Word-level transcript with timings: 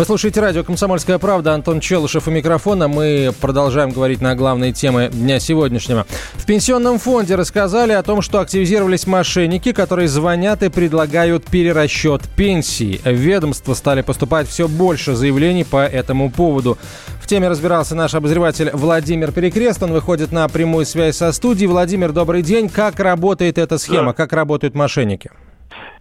Вы 0.00 0.06
слушаете 0.06 0.40
радио 0.40 0.64
«Комсомольская 0.64 1.18
правда». 1.18 1.52
Антон 1.52 1.78
Челышев 1.78 2.26
у 2.26 2.30
микрофона. 2.30 2.88
Мы 2.88 3.34
продолжаем 3.38 3.90
говорить 3.90 4.22
на 4.22 4.34
главные 4.34 4.72
темы 4.72 5.10
дня 5.12 5.38
сегодняшнего. 5.38 6.06
В 6.36 6.46
пенсионном 6.46 6.98
фонде 6.98 7.34
рассказали 7.34 7.92
о 7.92 8.02
том, 8.02 8.22
что 8.22 8.40
активизировались 8.40 9.06
мошенники, 9.06 9.72
которые 9.72 10.08
звонят 10.08 10.62
и 10.62 10.70
предлагают 10.70 11.44
перерасчет 11.44 12.22
пенсии. 12.34 12.98
В 13.04 13.12
ведомство 13.12 13.74
стали 13.74 14.00
поступать 14.00 14.48
все 14.48 14.68
больше 14.68 15.14
заявлений 15.14 15.64
по 15.64 15.84
этому 15.84 16.30
поводу. 16.30 16.78
В 17.20 17.26
теме 17.26 17.48
разбирался 17.48 17.94
наш 17.94 18.14
обозреватель 18.14 18.70
Владимир 18.72 19.32
Перекрест. 19.32 19.82
Он 19.82 19.92
выходит 19.92 20.32
на 20.32 20.48
прямую 20.48 20.86
связь 20.86 21.18
со 21.18 21.30
студией. 21.30 21.68
Владимир, 21.68 22.12
добрый 22.12 22.40
день. 22.40 22.70
Как 22.70 22.98
работает 23.00 23.58
эта 23.58 23.76
схема? 23.76 24.14
Как 24.14 24.32
работают 24.32 24.74
мошенники? 24.74 25.30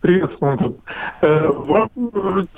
Приветствую. 0.01 0.79
Э, 1.21 1.51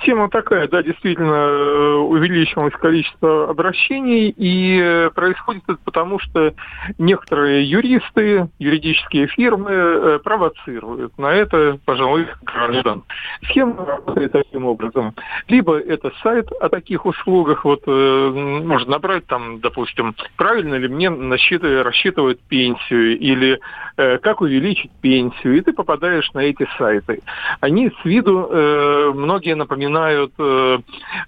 тема 0.04 0.28
такая, 0.30 0.68
да, 0.68 0.80
действительно 0.80 1.32
э, 1.32 1.94
увеличилось 1.96 2.72
количество 2.74 3.50
обращений, 3.50 4.28
и 4.28 4.78
э, 4.80 5.10
происходит 5.10 5.64
это 5.66 5.78
потому, 5.84 6.20
что 6.20 6.54
некоторые 6.98 7.68
юристы, 7.68 8.48
юридические 8.60 9.26
фирмы 9.26 10.20
провоцируют 10.22 11.18
на 11.18 11.32
это, 11.32 11.78
пожалуй, 11.84 12.28
граждан. 12.44 13.02
Схема 13.46 13.84
работает 13.86 14.30
таким 14.30 14.66
образом. 14.66 15.14
Либо 15.48 15.78
это 15.80 16.12
сайт 16.22 16.48
о 16.60 16.68
таких 16.68 17.06
услугах, 17.06 17.64
вот 17.64 17.86
можно 17.86 18.92
набрать 18.92 19.26
там, 19.26 19.58
допустим, 19.58 20.14
правильно 20.36 20.76
ли 20.76 20.86
мне 20.86 21.08
рассчитывают 21.08 22.40
пенсию, 22.48 23.18
или 23.18 23.60
как 23.96 24.40
увеличить 24.40 24.90
пенсию, 25.00 25.56
и 25.56 25.60
ты 25.60 25.72
попадаешь 25.72 26.30
на 26.32 26.40
эти 26.40 26.66
сайты 26.78 27.20
они 27.60 27.90
с 27.90 28.04
виду 28.04 28.48
э, 28.50 29.12
многие 29.14 29.54
напоминают 29.54 30.32
э, 30.38 30.78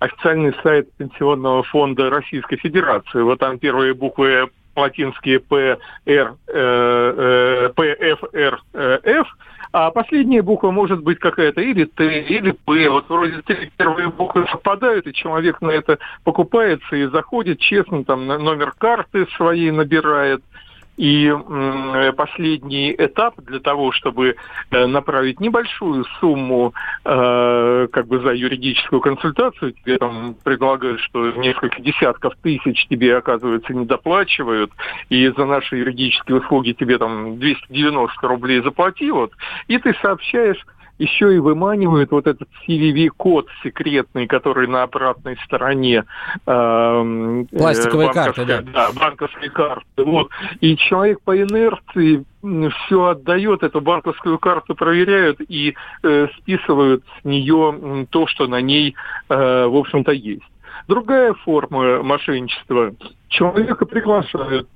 официальный 0.00 0.54
сайт 0.62 0.92
Пенсионного 0.96 1.62
фонда 1.64 2.10
Российской 2.10 2.56
Федерации. 2.56 3.22
Вот 3.22 3.38
там 3.38 3.58
первые 3.58 3.94
буквы 3.94 4.48
латинские 4.76 5.40
П, 5.40 5.78
Р, 6.06 6.34
э, 6.48 6.52
э, 6.54 7.68
П, 7.74 7.96
Ф, 8.00 8.18
Р, 8.32 8.60
э, 8.72 8.98
Ф, 9.04 9.26
а 9.72 9.90
последняя 9.90 10.42
буква 10.42 10.70
может 10.70 11.02
быть 11.02 11.18
какая-то 11.18 11.60
или 11.60 11.84
Т, 11.84 12.20
или 12.22 12.52
П. 12.52 12.88
Вот 12.88 13.08
вроде 13.08 13.42
первые 13.76 14.08
буквы 14.08 14.46
совпадают, 14.50 15.06
и 15.06 15.12
человек 15.12 15.60
на 15.60 15.70
это 15.70 15.98
покупается 16.22 16.96
и 16.96 17.06
заходит 17.06 17.58
честно, 17.58 18.04
там 18.04 18.26
номер 18.26 18.72
карты 18.78 19.26
своей 19.36 19.70
набирает– 19.70 20.42
и 20.96 21.32
последний 22.16 22.94
этап 22.96 23.34
для 23.40 23.60
того, 23.60 23.92
чтобы 23.92 24.36
э, 24.70 24.86
направить 24.86 25.40
небольшую 25.40 26.04
сумму 26.20 26.72
э, 27.04 27.88
как 27.92 28.06
бы 28.06 28.20
за 28.20 28.32
юридическую 28.32 29.00
консультацию, 29.00 29.72
тебе 29.72 29.98
там 29.98 30.36
предлагают, 30.44 31.00
что 31.00 31.32
несколько 31.32 31.80
десятков 31.80 32.34
тысяч 32.42 32.86
тебе, 32.88 33.16
оказывается, 33.16 33.74
не 33.74 33.86
доплачивают, 33.86 34.70
и 35.08 35.28
за 35.28 35.44
наши 35.44 35.76
юридические 35.76 36.38
услуги 36.38 36.72
тебе 36.72 36.98
там 36.98 37.38
290 37.38 38.28
рублей 38.28 38.62
заплати, 38.62 39.10
вот, 39.10 39.32
и 39.66 39.78
ты 39.78 39.94
сообщаешь 40.00 40.64
еще 40.98 41.34
и 41.34 41.38
выманивают 41.38 42.10
вот 42.10 42.26
этот 42.26 42.48
CVV-код 42.66 43.48
секретный, 43.62 44.26
который 44.26 44.68
на 44.68 44.82
обратной 44.82 45.36
стороне 45.44 46.04
э, 46.46 47.44
Пластиковые 47.50 48.12
карты, 48.12 48.44
да. 48.44 48.62
Да, 48.62 48.90
банковской 48.92 49.48
карты. 49.48 50.04
Вот. 50.04 50.30
И 50.60 50.76
человек 50.76 51.20
по 51.22 51.36
инерции 51.36 52.24
все 52.42 53.04
отдает, 53.04 53.62
эту 53.62 53.80
банковскую 53.80 54.38
карту 54.38 54.74
проверяют 54.74 55.40
и 55.48 55.74
э, 56.02 56.28
списывают 56.38 57.02
с 57.20 57.24
нее 57.24 58.06
то, 58.10 58.26
что 58.26 58.46
на 58.46 58.60
ней, 58.60 58.94
э, 59.28 59.66
в 59.66 59.76
общем-то, 59.76 60.12
есть. 60.12 60.42
Другая 60.86 61.32
форма 61.32 62.02
мошенничества. 62.02 62.92
Человека 63.28 63.86
приглашают 63.86 64.68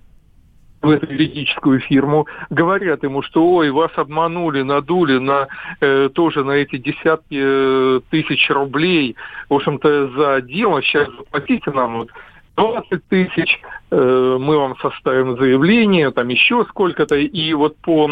в 0.80 0.90
эту 0.90 1.12
юридическую 1.12 1.80
фирму, 1.80 2.26
говорят 2.50 3.02
ему, 3.02 3.22
что 3.22 3.46
ой, 3.46 3.70
вас 3.70 3.90
обманули, 3.96 4.62
надули 4.62 5.18
на 5.18 5.48
э, 5.80 6.08
тоже 6.14 6.44
на 6.44 6.52
эти 6.52 6.76
десятки 6.76 7.38
э, 7.40 8.00
тысяч 8.10 8.48
рублей, 8.50 9.16
в 9.48 9.54
общем-то, 9.54 10.08
за 10.08 10.40
дело, 10.42 10.82
сейчас 10.82 11.08
заплатите 11.16 11.70
нам 11.70 11.98
вот 11.98 12.10
20 12.58 13.08
тысяч, 13.08 13.60
э, 13.90 14.36
мы 14.40 14.58
вам 14.58 14.76
составим 14.78 15.36
заявление, 15.36 16.10
там 16.10 16.28
еще 16.28 16.64
сколько-то, 16.68 17.14
и 17.14 17.52
вот 17.54 17.76
по 17.78 18.10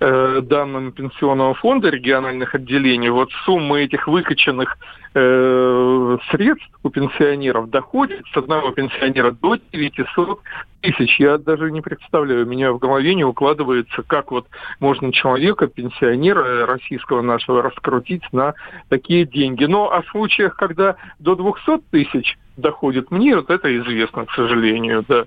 э, 0.00 0.40
данным 0.40 0.92
пенсионного 0.92 1.54
фонда 1.54 1.90
региональных 1.90 2.54
отделений, 2.54 3.10
вот 3.10 3.30
сумма 3.44 3.80
этих 3.80 4.08
выкачанных 4.08 4.78
э, 5.14 6.18
средств 6.30 6.68
у 6.82 6.90
пенсионеров 6.90 7.70
доходит 7.70 8.22
с 8.32 8.36
одного 8.36 8.72
пенсионера 8.72 9.30
до 9.30 9.56
900 9.72 10.40
тысяч. 10.80 11.18
Я 11.18 11.38
даже 11.38 11.70
не 11.70 11.80
представляю, 11.80 12.44
у 12.44 12.48
меня 12.48 12.72
в 12.72 12.78
голове 12.78 13.14
не 13.14 13.24
укладывается, 13.24 14.02
как 14.02 14.30
вот 14.30 14.46
можно 14.80 15.12
человека, 15.12 15.66
пенсионера 15.66 16.66
российского 16.66 17.22
нашего, 17.22 17.62
раскрутить 17.62 18.24
на 18.32 18.54
такие 18.88 19.24
деньги. 19.24 19.64
Но 19.64 19.90
о 19.90 20.02
случаях, 20.04 20.56
когда 20.56 20.96
до 21.18 21.36
200 21.36 21.82
тысяч 21.90 22.36
доходит, 22.56 23.10
мне 23.10 23.36
вот 23.36 23.50
это 23.50 23.74
известно, 23.78 24.26
к 24.26 24.32
сожалению, 24.32 25.04
да. 25.08 25.24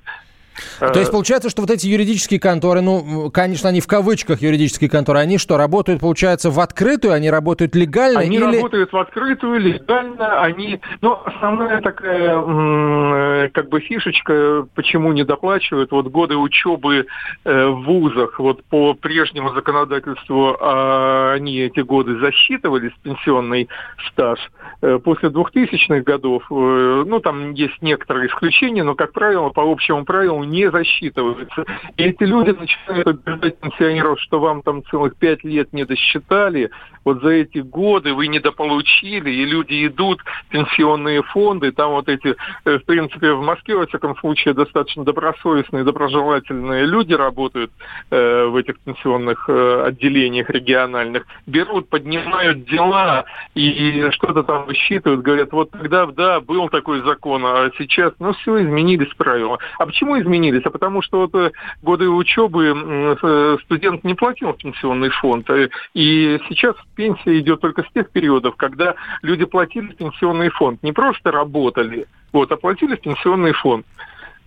То 0.80 1.00
есть 1.00 1.12
получается, 1.12 1.50
что 1.50 1.62
вот 1.62 1.72
эти 1.72 1.88
юридические 1.88 2.40
конторы, 2.40 2.82
ну, 2.82 3.30
конечно, 3.32 3.70
они 3.70 3.82
в 3.82 3.88
кавычках 3.88 4.42
юридические 4.42 4.90
конторы, 4.90 5.20
они 5.20 5.38
что, 5.38 5.58
работают, 5.58 6.02
получается, 6.02 6.50
в 6.50 6.60
открытую, 6.60 7.14
они 7.14 7.30
работают 7.30 7.76
легально? 7.76 8.20
Они 8.20 8.38
или... 8.38 8.58
работают 8.58 8.92
в 8.92 8.98
открытую, 8.98 9.60
легально, 9.60 10.42
они... 10.42 10.80
Ну, 11.02 11.18
основная 11.26 11.82
такая, 11.82 13.50
как 13.50 13.70
бы, 13.70 13.80
фишечка, 13.80 14.68
почему 14.76 15.12
не 15.14 15.24
доплачивают, 15.24 15.92
вот 15.92 16.08
годы 16.08 16.36
учебы 16.36 17.08
э, 17.46 17.66
в 17.68 17.84
вузах, 17.84 18.40
вот 18.40 18.64
по 18.66 18.94
прежнему 18.94 19.54
законодательству 19.54 20.58
а 20.60 21.34
они 21.34 21.58
эти 21.60 21.80
годы 21.80 22.20
засчитывались, 22.20 22.92
пенсионный 23.04 23.70
стаж. 24.10 24.40
Э, 24.80 25.00
после 25.04 25.30
2000-х 25.30 26.02
годов, 26.02 26.44
э, 26.52 27.04
ну, 27.08 27.20
там 27.20 27.54
есть 27.54 27.82
некоторые 27.82 28.28
исключения, 28.28 28.84
но, 28.84 28.94
как 28.94 29.12
правило, 29.12 29.50
по 29.50 29.64
общему 29.64 30.06
правилу 30.06 30.44
не 30.44 30.70
засчитываются. 30.70 31.66
И 31.98 32.04
эти 32.04 32.24
люди 32.24 32.52
начинают 32.52 33.08
убеждать 33.08 33.60
пенсионеров, 33.60 34.20
что 34.20 34.40
вам 34.40 34.62
там 34.62 34.84
целых 34.86 35.16
пять 35.16 35.44
лет 35.44 35.74
не 35.74 35.84
досчитали, 35.84 36.70
вот 37.08 37.22
за 37.22 37.30
эти 37.30 37.60
годы 37.60 38.14
вы 38.14 38.28
недополучили, 38.28 39.30
и 39.30 39.46
люди 39.46 39.88
идут 39.88 40.20
пенсионные 40.50 41.24
фонды, 41.24 41.72
там 41.72 41.92
вот 41.92 42.10
эти, 42.10 42.36
э, 42.66 42.78
в 42.80 42.84
принципе, 42.84 43.32
в 43.32 43.42
Москве, 43.42 43.78
во 43.78 43.88
всяком 43.88 44.16
случае, 44.18 44.54
достаточно 44.54 45.06
добросовестные, 45.06 45.86
доброжелательные 45.86 46.86
люди 46.86 47.14
работают 47.14 47.72
э, 48.12 48.46
в 48.46 48.56
этих 48.58 48.78
пенсионных 48.82 49.46
э, 49.48 49.84
отделениях 49.88 50.50
региональных, 50.50 51.26
берут, 51.48 51.90
поднимают 51.90 52.66
дела 52.66 53.24
и 53.56 54.10
что-то 54.12 54.44
там 54.44 54.67
высчитывают, 54.68 55.22
говорят, 55.22 55.52
вот 55.52 55.72
тогда, 55.72 56.06
да, 56.06 56.40
был 56.40 56.70
такой 56.70 57.02
закон, 57.02 57.44
а 57.46 57.72
сейчас, 57.78 58.14
ну, 58.20 58.34
все, 58.34 58.62
изменились 58.62 59.14
правила. 59.16 59.58
А 59.80 59.86
почему 59.86 60.20
изменились? 60.20 60.62
а 60.66 60.70
потому 60.70 61.02
что 61.02 61.22
вот 61.22 61.36
э, 61.36 61.52
годы 61.82 62.10
учебы 62.10 63.18
э, 63.22 63.58
студент 63.64 64.04
не 64.04 64.14
платил 64.14 64.54
в 64.54 64.58
пенсионный 64.58 65.10
фонд, 65.10 65.50
э, 65.50 65.70
и 65.94 66.40
сейчас 66.50 66.76
пенсия 66.96 67.40
идет 67.40 67.62
только 67.62 67.84
с 67.84 67.92
тех 67.94 68.10
периодов, 68.12 68.56
когда 68.56 68.96
люди 69.22 69.46
платили 69.46 69.88
в 69.88 69.96
пенсионный 69.96 70.50
фонд, 70.50 70.84
не 70.84 70.92
просто 70.92 71.32
работали, 71.32 72.06
вот, 72.34 72.52
а 72.52 72.58
платили 72.58 72.96
в 72.96 73.02
пенсионный 73.02 73.54
фонд. 73.54 73.86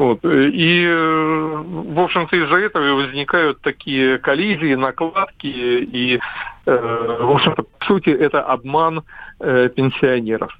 Вот. 0.01 0.21
И, 0.25 0.87
в 0.87 2.01
общем-то, 2.01 2.35
из-за 2.35 2.57
этого 2.57 2.95
возникают 2.95 3.61
такие 3.61 4.17
коллизии, 4.17 4.75
накладки, 4.75 5.47
и, 5.47 6.19
в 6.65 7.31
общем-то, 7.35 7.65
по 7.65 7.85
сути, 7.85 8.09
это 8.09 8.43
обман 8.43 9.03
пенсионеров. 9.39 10.59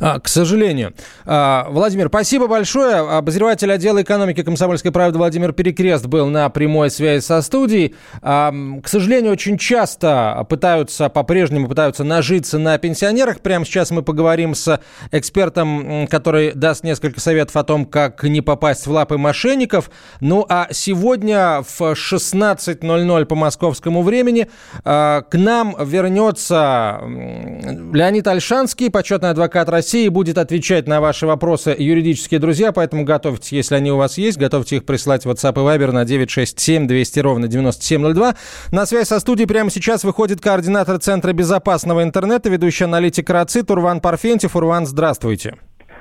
А, 0.00 0.20
к 0.20 0.28
сожалению. 0.28 0.94
А, 1.24 1.66
Владимир, 1.70 2.08
спасибо 2.08 2.46
большое. 2.46 2.96
Обозреватель 2.96 3.72
отдела 3.72 4.02
экономики 4.02 4.42
комсомольской 4.42 4.92
правды 4.92 5.18
Владимир 5.18 5.52
Перекрест 5.52 6.06
был 6.06 6.26
на 6.26 6.48
прямой 6.50 6.90
связи 6.90 7.22
со 7.22 7.40
студией. 7.42 7.94
А, 8.22 8.52
к 8.82 8.88
сожалению, 8.88 9.32
очень 9.32 9.58
часто 9.58 10.44
пытаются, 10.48 11.08
по-прежнему 11.08 11.68
пытаются 11.68 12.04
нажиться 12.04 12.58
на 12.58 12.76
пенсионерах. 12.78 13.40
Прямо 13.40 13.64
сейчас 13.64 13.90
мы 13.90 14.02
поговорим 14.02 14.54
с 14.54 14.80
экспертом, 15.12 16.06
который 16.08 16.52
даст 16.52 16.84
несколько 16.84 17.20
советов 17.20 17.56
о 17.56 17.64
том, 17.64 17.86
как 17.86 18.22
не 18.24 18.40
попасть 18.40 18.86
в 18.86 18.90
лапы 18.90 19.16
мошенников. 19.16 19.90
Ну 20.20 20.44
а 20.48 20.68
сегодня 20.72 21.62
в 21.62 21.80
16.00 21.80 23.24
по 23.24 23.34
московскому 23.34 24.02
времени 24.02 24.48
к 24.84 25.28
нам 25.32 25.76
вернется 25.80 27.00
Леонид 27.02 28.26
Альшанский, 28.26 28.90
почетный 28.90 29.30
адвокат 29.30 29.68
России 29.68 29.85
России 29.86 30.08
будет 30.08 30.36
отвечать 30.36 30.88
на 30.88 31.00
ваши 31.00 31.28
вопросы 31.28 31.72
юридические 31.78 32.40
друзья, 32.40 32.72
поэтому 32.72 33.04
готовьте, 33.04 33.54
если 33.54 33.76
они 33.76 33.92
у 33.92 33.96
вас 33.96 34.18
есть, 34.18 34.36
готовьте 34.36 34.78
их 34.78 34.84
прислать 34.84 35.24
в 35.24 35.30
WhatsApp 35.30 35.52
и 35.52 35.78
Viber 35.78 35.92
на 35.92 36.04
967 36.04 36.88
200 36.88 37.20
ровно 37.20 37.46
9702. 37.46 38.34
На 38.72 38.84
связь 38.84 39.06
со 39.06 39.20
студией 39.20 39.46
прямо 39.46 39.70
сейчас 39.70 40.02
выходит 40.02 40.40
координатор 40.40 40.98
Центра 40.98 41.32
безопасного 41.32 42.02
интернета, 42.02 42.48
ведущий 42.48 42.82
аналитик 42.82 43.30
РАЦИТ 43.30 43.70
Урван 43.70 44.00
Парфентьев. 44.00 44.56
Урван, 44.56 44.86
здравствуйте. 44.86 45.54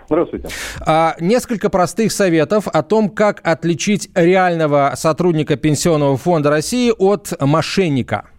Здравствуйте. 0.07 0.47
А, 0.81 1.15
несколько 1.19 1.69
простых 1.69 2.11
советов 2.11 2.67
о 2.67 2.81
том, 2.81 3.11
как 3.11 3.39
отличить 3.43 4.09
реального 4.15 4.93
сотрудника 4.95 5.57
Пенсионного 5.57 6.17
фонда 6.17 6.49
России 6.49 6.91
от 6.97 7.39
мошенника, 7.39 8.29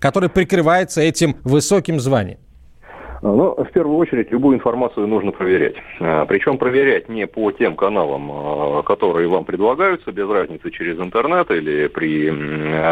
который 0.00 0.28
прикрывается 0.28 1.00
этим 1.00 1.36
высоким 1.44 2.00
званием. 2.00 2.38
А, 3.20 3.26
ну, 3.26 3.54
в 3.54 3.70
первую 3.72 3.96
очередь, 3.96 4.30
любую 4.30 4.56
информацию 4.56 5.06
нужно 5.06 5.32
проверять. 5.32 5.76
А, 6.00 6.24
Причем 6.26 6.58
проверять 6.58 7.08
не 7.08 7.26
по 7.26 7.50
тем 7.52 7.76
каналам, 7.76 8.30
а, 8.30 8.82
которые 8.82 9.28
вам 9.28 9.44
предлагаются, 9.44 10.12
без 10.12 10.28
разницы 10.28 10.70
через 10.70 10.98
интернет 10.98 11.50
или 11.50 11.88
при 11.88 12.30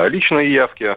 личной 0.09 0.51
явке, 0.51 0.97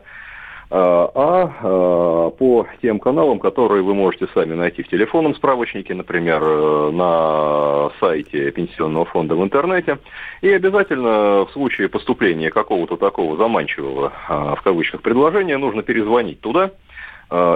а 0.72 2.30
по 2.30 2.68
тем 2.80 3.00
каналам, 3.00 3.40
которые 3.40 3.82
вы 3.82 3.96
можете 3.96 4.28
сами 4.36 4.54
найти 4.54 4.84
в 4.84 4.88
телефонном 4.88 5.34
справочнике, 5.34 5.96
например, 5.96 6.44
э, 6.44 6.92
на 6.92 7.90
сайте 8.00 8.52
Пенсионного 8.52 9.06
фонда 9.06 9.36
в 9.36 9.44
интернете. 9.44 9.98
И 10.42 10.50
обязательно 10.50 11.46
в 11.46 11.50
случае 11.54 11.90
поступления 11.90 12.52
какого-то 12.52 12.98
такого 12.98 13.36
заманчивого, 13.36 14.14
в 14.28 14.62
кавычках, 14.64 15.02
предложения, 15.02 15.58
нужно 15.58 15.82
перезвонить 15.82 16.40
туда, 16.40 16.70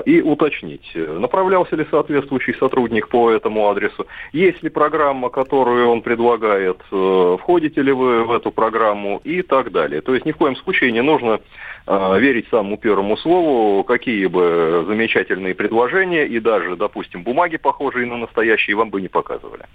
и 0.05 0.21
уточнить, 0.21 0.91
направлялся 0.93 1.75
ли 1.75 1.87
соответствующий 1.89 2.53
сотрудник 2.55 3.07
по 3.07 3.31
этому 3.31 3.69
адресу, 3.69 4.05
есть 4.31 4.61
ли 4.61 4.69
программа, 4.69 5.29
которую 5.29 5.89
он 5.89 6.01
предлагает, 6.01 6.77
э, 6.91 7.37
входите 7.39 7.81
ли 7.81 7.91
вы 7.91 8.23
в 8.23 8.31
эту 8.31 8.51
программу 8.51 9.19
и 9.23 9.41
так 9.41 9.71
далее. 9.71 10.01
То 10.01 10.13
есть 10.13 10.25
ни 10.25 10.31
в 10.31 10.37
коем 10.37 10.55
случае 10.55 10.91
не 10.91 11.01
нужно 11.01 11.39
э, 11.87 12.19
верить 12.19 12.47
самому 12.49 12.77
первому 12.77 13.17
слову, 13.17 13.83
какие 13.83 14.27
бы 14.27 14.85
замечательные 14.87 15.55
предложения 15.55 16.25
и 16.25 16.39
даже, 16.39 16.75
допустим, 16.75 17.23
бумаги, 17.23 17.57
похожие 17.57 18.05
на 18.05 18.17
настоящие, 18.17 18.75
вам 18.75 18.89
бы 18.89 19.01
не 19.01 19.07
показывали. 19.07 19.65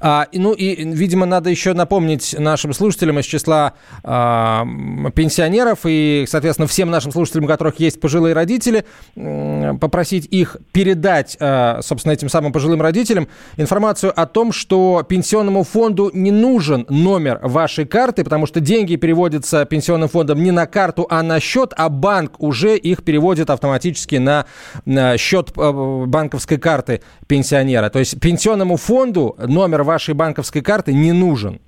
А, 0.00 0.26
ну 0.32 0.52
и, 0.52 0.84
видимо, 0.84 1.26
надо 1.26 1.50
еще 1.50 1.72
напомнить 1.74 2.34
нашим 2.38 2.72
слушателям 2.72 3.18
из 3.18 3.24
числа 3.24 3.74
а, 4.04 4.66
пенсионеров 5.14 5.80
и, 5.84 6.24
соответственно, 6.28 6.68
всем 6.68 6.90
нашим 6.90 7.12
слушателям, 7.12 7.44
у 7.44 7.48
которых 7.48 7.80
есть 7.80 8.00
пожилые 8.00 8.34
родители, 8.34 8.84
попросить 9.80 10.26
их 10.30 10.56
передать, 10.72 11.36
а, 11.40 11.80
собственно, 11.82 12.12
этим 12.12 12.28
самым 12.28 12.52
пожилым 12.52 12.82
родителям 12.82 13.28
информацию 13.56 14.12
о 14.18 14.26
том, 14.26 14.52
что 14.52 15.04
пенсионному 15.08 15.64
фонду 15.64 16.10
не 16.12 16.30
нужен 16.30 16.86
номер 16.88 17.40
вашей 17.42 17.86
карты, 17.86 18.24
потому 18.24 18.46
что 18.46 18.60
деньги 18.60 18.96
переводятся 18.96 19.64
пенсионным 19.64 20.08
фондом 20.08 20.42
не 20.42 20.50
на 20.50 20.66
карту, 20.66 21.06
а 21.10 21.22
на 21.22 21.40
счет, 21.40 21.72
а 21.76 21.88
банк 21.88 22.40
уже 22.40 22.76
их 22.76 23.02
переводит 23.04 23.50
автоматически 23.50 24.16
на, 24.16 24.46
на 24.84 25.16
счет 25.18 25.50
а, 25.56 26.06
банковской 26.06 26.58
карты 26.58 27.02
пенсионера. 27.26 27.90
То 27.90 27.98
есть 27.98 28.20
пенсионному 28.20 28.76
фонду 28.76 29.36
номер 29.38 29.79
вашей 29.82 30.14
банковской 30.14 30.62
карты 30.62 30.92
не 30.92 31.12
нужен. 31.12 31.60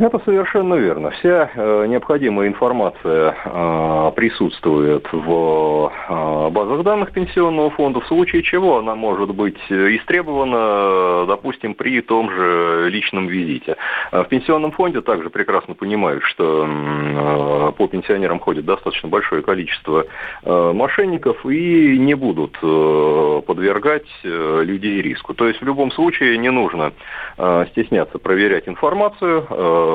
Это 0.00 0.18
совершенно 0.24 0.76
верно. 0.76 1.10
Вся 1.10 1.50
э, 1.54 1.84
необходимая 1.86 2.48
информация 2.48 3.36
э, 3.44 4.12
присутствует 4.16 5.06
в 5.12 5.92
э, 6.08 6.48
базах 6.48 6.82
данных 6.84 7.12
пенсионного 7.12 7.68
фонда, 7.68 8.00
в 8.00 8.06
случае 8.06 8.42
чего 8.42 8.78
она 8.78 8.94
может 8.94 9.34
быть 9.34 9.58
истребована, 9.68 11.26
допустим, 11.26 11.74
при 11.74 12.00
том 12.00 12.30
же 12.30 12.88
личном 12.88 13.26
визите. 13.26 13.76
В 14.10 14.24
пенсионном 14.24 14.70
фонде 14.72 15.02
также 15.02 15.28
прекрасно 15.28 15.74
понимают, 15.74 16.24
что 16.24 16.66
э, 16.66 17.72
по 17.76 17.86
пенсионерам 17.86 18.38
ходит 18.38 18.64
достаточно 18.64 19.10
большое 19.10 19.42
количество 19.42 20.06
э, 20.42 20.72
мошенников 20.72 21.44
и 21.44 21.98
не 21.98 22.14
будут 22.14 22.56
э, 22.62 23.42
подвергать 23.46 24.08
э, 24.24 24.62
людей 24.64 25.02
риску. 25.02 25.34
То 25.34 25.46
есть 25.46 25.60
в 25.60 25.64
любом 25.66 25.90
случае 25.92 26.38
не 26.38 26.50
нужно 26.50 26.94
э, 27.36 27.66
стесняться 27.72 28.18
проверять 28.18 28.66
информацию, 28.66 29.46
э, 29.46 29.89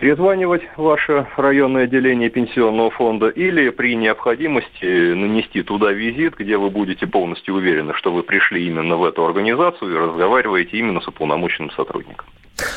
перезванивать 0.00 0.62
в 0.76 0.82
ваше 0.82 1.26
районное 1.36 1.84
отделение 1.84 2.30
пенсионного 2.30 2.90
фонда 2.90 3.28
или 3.28 3.68
при 3.68 3.94
необходимости 3.94 5.12
нанести 5.12 5.62
туда 5.62 5.92
визит, 5.92 6.36
где 6.38 6.56
вы 6.56 6.70
будете 6.70 7.06
полностью 7.06 7.54
уверены, 7.54 7.92
что 7.94 8.10
вы 8.10 8.22
пришли 8.22 8.66
именно 8.66 8.96
в 8.96 9.04
эту 9.04 9.24
организацию 9.24 9.92
и 9.92 9.98
разговариваете 9.98 10.78
именно 10.78 11.00
с 11.00 11.08
уполномоченным 11.08 11.70
сотрудником. 11.72 12.26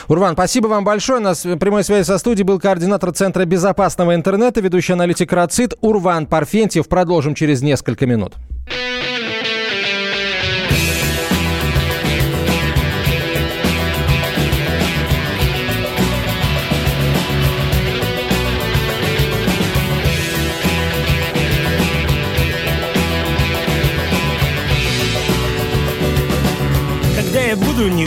Урван, 0.07 0.33
спасибо 0.33 0.67
вам 0.67 0.83
большое. 0.83 1.21
В 1.21 1.57
прямой 1.57 1.83
связи 1.83 2.03
со 2.03 2.17
студией 2.17 2.45
был 2.45 2.59
координатор 2.59 3.11
Центра 3.11 3.45
безопасного 3.45 4.15
интернета, 4.15 4.61
ведущий 4.61 4.93
аналитик 4.93 5.31
РАЦИТ 5.31 5.75
Урван 5.81 6.27
Парфентьев. 6.27 6.87
Продолжим 6.87 7.35
через 7.35 7.61
несколько 7.61 8.05
минут. 8.05 8.33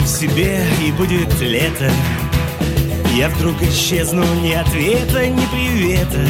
Себе 0.07 0.63
и 0.85 0.91
будет 0.91 1.39
лето. 1.41 1.91
Я 3.13 3.29
вдруг 3.29 3.61
исчезну 3.61 4.23
ни 4.41 4.53
ответа, 4.53 5.27
ни 5.27 5.45
привета. 5.47 6.25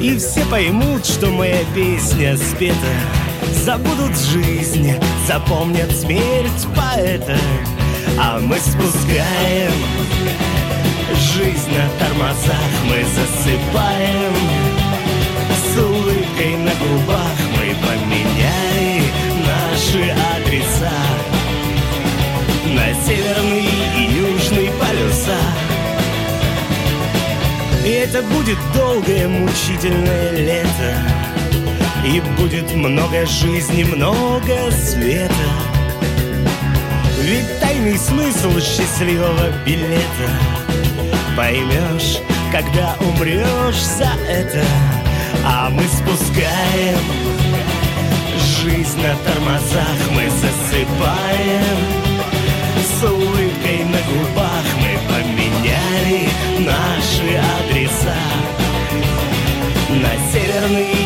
И 0.00 0.16
все 0.18 0.44
поймут, 0.46 1.06
что 1.06 1.28
моя 1.30 1.64
песня 1.74 2.36
спета. 2.36 2.74
Забудут 3.64 4.16
жизнь, 4.18 4.92
запомнят 5.26 5.90
смерть 5.92 6.66
поэта. 6.76 7.38
А 8.18 8.38
мы 8.38 8.56
спускаем 8.58 9.72
жизнь 11.34 11.70
на 11.70 11.88
тормозах 11.98 12.70
Мы 12.88 13.04
засыпаем 13.04 14.34
с 15.54 15.78
улыбкой 15.78 16.56
на 16.56 16.72
губах. 16.74 17.36
Мы 17.56 17.74
поменяли 17.76 19.02
наши 19.46 20.10
адреса 20.10 21.15
На 22.76 22.94
северный 23.04 23.66
и 23.96 24.02
южный 24.02 24.70
полюса. 24.78 25.38
И 27.84 27.88
это 27.88 28.22
будет 28.22 28.58
долгое 28.74 29.28
мучительное 29.28 30.32
лето 30.32 30.96
И 32.04 32.20
будет 32.36 32.74
много 32.74 33.24
жизни, 33.24 33.84
много 33.84 34.70
света. 34.72 35.32
Ведь 37.20 37.60
тайный 37.60 37.96
смысл 37.96 38.58
счастливого 38.58 39.52
билета 39.64 40.30
Поймешь, 41.36 42.18
когда 42.52 42.96
умрешь 43.00 43.82
за 43.82 44.10
это. 44.28 44.64
А 45.44 45.70
мы 45.70 45.84
спускаем 45.84 46.98
жизнь 48.62 49.00
на 49.00 49.14
тормозах 49.24 50.10
мы 50.12 50.28
засыпаем 50.28 52.05
С 52.98 53.02
улыбкой 53.02 53.84
на 53.84 53.98
губах 54.08 54.64
мы 54.80 54.98
поменяли 55.06 56.30
наши 56.60 57.36
адреса. 57.36 58.16
На 59.90 60.32
северный 60.32 61.05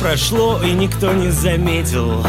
Прошло 0.00 0.60
и 0.62 0.72
никто 0.72 1.12
не 1.12 1.30
заметил. 1.30 2.24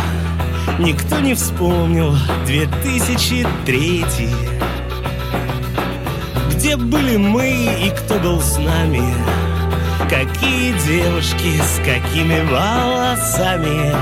Никто 0.79 1.19
не 1.19 1.33
вспомнил. 1.35 2.15
2003 2.45 4.05
Где 6.51 6.77
были 6.77 7.17
мы 7.17 7.49
и 7.85 7.89
кто 7.89 8.15
был 8.19 8.41
с 8.41 8.57
нами? 8.57 9.03
Какие 10.09 10.73
девушки 10.87 11.61
с 11.61 11.77
какими 11.85 12.41
волосами? 12.49 13.93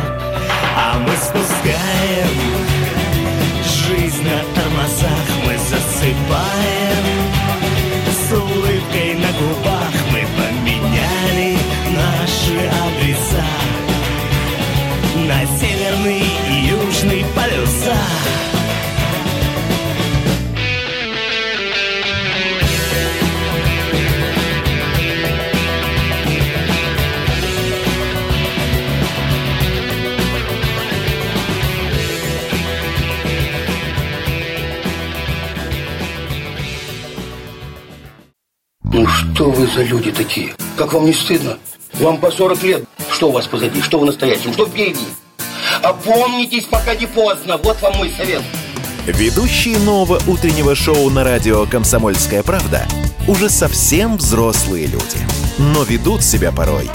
А 0.77 0.99
мы 0.99 1.11
спускаем 1.15 2.27
жизнь 3.63 4.23
на 4.23 4.39
тормозах. 4.53 5.25
Мы 5.45 5.57
засыпаем 5.57 7.05
С 8.11 8.33
улыбкой 8.33 9.15
на 9.15 9.31
губах 9.39 9.74
полюса 17.75 17.95
Ну 38.83 39.05
что 39.07 39.49
вы 39.49 39.67
за 39.67 39.83
люди 39.83 40.09
такие? 40.11 40.53
Как 40.77 40.93
вам 40.93 41.05
не 41.05 41.11
стыдно? 41.11 41.57
Вам 41.95 42.17
по 42.17 42.31
40 42.31 42.63
лет. 42.63 42.85
Что 43.11 43.27
у 43.27 43.31
вас 43.33 43.45
позади? 43.45 43.81
Что 43.81 43.99
в 43.99 44.05
настоящем? 44.05 44.53
Что 44.53 44.65
впереди? 44.65 45.05
Опомнитесь, 45.85 46.63
пока 46.63 46.95
не 46.95 47.05
поздно. 47.05 47.57
Вот 47.57 47.79
вам 47.81 47.97
мой 47.97 48.11
совет. 48.17 48.41
Ведущие 49.05 49.77
нового 49.77 50.19
утреннего 50.25 50.73
шоу 50.73 51.11
на 51.11 51.23
радио 51.23 51.67
«Комсомольская 51.67 52.41
правда» 52.41 52.87
уже 53.27 53.49
совсем 53.49 54.17
взрослые 54.17 54.87
люди. 54.87 55.17
Но 55.59 55.83
ведут 55.83 56.23
себя 56.23 56.51
порой. 56.51 56.89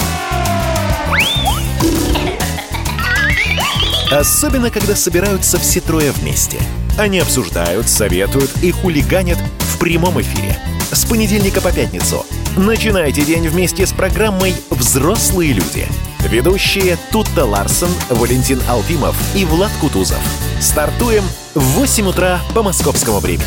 Особенно, 4.11 4.69
когда 4.69 4.93
собираются 4.93 5.57
все 5.57 5.79
трое 5.79 6.11
вместе. 6.11 6.57
Они 6.99 7.19
обсуждают, 7.19 7.87
советуют 7.87 8.51
и 8.61 8.71
хулиганят 8.71 9.37
в 9.59 9.79
прямом 9.79 10.19
эфире. 10.19 10.57
С 10.91 11.05
понедельника 11.05 11.61
по 11.61 11.71
пятницу. 11.71 12.25
Начинайте 12.57 13.21
день 13.21 13.47
вместе 13.47 13.85
с 13.85 13.93
программой 13.93 14.53
«Взрослые 14.69 15.53
люди». 15.53 15.87
Ведущие 16.27 16.97
Тутта 17.11 17.45
Ларсон, 17.45 17.89
Валентин 18.09 18.61
Алфимов 18.69 19.15
и 19.35 19.43
Влад 19.43 19.71
Кутузов. 19.81 20.19
Стартуем 20.59 21.23
в 21.55 21.59
8 21.59 22.07
утра 22.07 22.39
по 22.53 22.63
московскому 22.63 23.19
времени. 23.19 23.45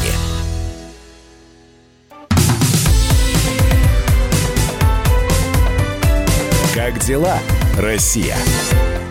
Как 6.75 6.99
дела, 6.99 7.38
Россия? 7.78 8.37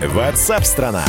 Ватсап-страна! 0.05 1.05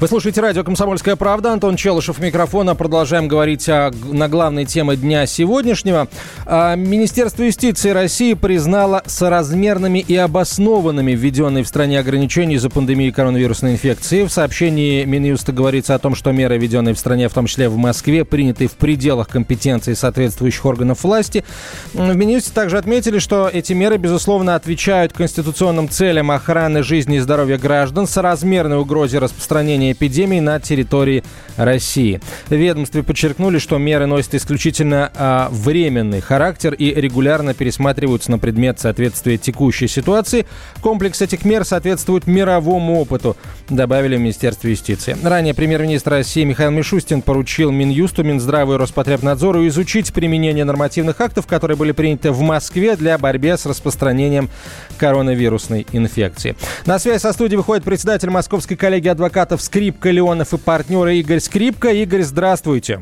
Вы 0.00 0.08
слушаете 0.08 0.40
радио 0.40 0.64
«Комсомольская 0.64 1.14
правда». 1.14 1.52
Антон 1.52 1.76
Челышев 1.76 2.20
микрофона. 2.20 2.74
Продолжаем 2.74 3.28
говорить 3.28 3.68
о, 3.68 3.90
на 4.10 4.30
главной 4.30 4.64
теме 4.64 4.96
дня 4.96 5.26
сегодняшнего. 5.26 6.08
А, 6.46 6.74
Министерство 6.74 7.42
юстиции 7.42 7.90
России 7.90 8.32
признало 8.32 9.02
соразмерными 9.04 9.98
и 9.98 10.16
обоснованными 10.16 11.12
введенные 11.12 11.64
в 11.64 11.68
стране 11.68 11.98
ограничения 11.98 12.54
из-за 12.54 12.70
пандемии 12.70 13.10
коронавирусной 13.10 13.72
инфекции. 13.72 14.24
В 14.24 14.30
сообщении 14.30 15.04
Минюста 15.04 15.52
говорится 15.52 15.94
о 15.94 15.98
том, 15.98 16.14
что 16.14 16.32
меры, 16.32 16.56
введенные 16.56 16.94
в 16.94 16.98
стране, 16.98 17.28
в 17.28 17.34
том 17.34 17.44
числе 17.44 17.68
в 17.68 17.76
Москве, 17.76 18.24
приняты 18.24 18.68
в 18.68 18.76
пределах 18.76 19.28
компетенции 19.28 19.92
соответствующих 19.92 20.64
органов 20.64 21.04
власти. 21.04 21.44
В 21.92 22.16
Минюсте 22.16 22.52
также 22.54 22.78
отметили, 22.78 23.18
что 23.18 23.50
эти 23.52 23.74
меры, 23.74 23.98
безусловно, 23.98 24.54
отвечают 24.54 25.12
конституционным 25.12 25.90
целям 25.90 26.30
охраны 26.30 26.82
жизни 26.82 27.18
и 27.18 27.20
здоровья 27.20 27.58
граждан, 27.58 28.06
соразмерной 28.06 28.78
угрозе 28.78 29.18
распространения 29.18 29.89
эпидемии 29.92 30.40
на 30.40 30.60
территории 30.60 31.22
России. 31.56 32.20
Ведомстве 32.48 33.02
подчеркнули, 33.02 33.58
что 33.58 33.78
меры 33.78 34.06
носят 34.06 34.34
исключительно 34.34 35.10
а, 35.14 35.48
временный 35.50 36.20
характер 36.20 36.74
и 36.74 36.94
регулярно 36.94 37.54
пересматриваются 37.54 38.30
на 38.30 38.38
предмет 38.38 38.80
соответствия 38.80 39.38
текущей 39.38 39.88
ситуации. 39.88 40.46
Комплекс 40.80 41.20
этих 41.22 41.44
мер 41.44 41.64
соответствует 41.64 42.26
мировому 42.26 43.00
опыту, 43.00 43.36
добавили 43.68 44.16
в 44.16 44.20
Министерстве 44.20 44.72
юстиции. 44.72 45.16
Ранее 45.22 45.54
премьер-министр 45.54 46.10
России 46.10 46.44
Михаил 46.44 46.70
Мишустин 46.70 47.22
поручил 47.22 47.70
Минюсту, 47.70 48.24
Минздраву 48.24 48.74
и 48.74 48.76
Роспотребнадзору 48.76 49.66
изучить 49.68 50.12
применение 50.12 50.64
нормативных 50.64 51.20
актов, 51.20 51.46
которые 51.46 51.76
были 51.76 51.92
приняты 51.92 52.32
в 52.32 52.40
Москве 52.40 52.96
для 52.96 53.18
борьбы 53.18 53.48
с 53.48 53.66
распространением 53.66 54.50
коронавирусной 54.98 55.86
инфекции. 55.92 56.56
На 56.86 56.98
связь 56.98 57.22
со 57.22 57.32
студией 57.32 57.56
выходит 57.56 57.84
председатель 57.84 58.30
Московской 58.30 58.76
коллегии 58.76 59.08
адвокатов 59.08 59.62
Скрипка, 59.80 60.10
Леонов 60.10 60.52
и 60.52 60.58
партнеры 60.58 61.16
Игорь 61.16 61.40
Скрипка. 61.40 61.88
Игорь, 61.88 62.20
здравствуйте. 62.20 63.00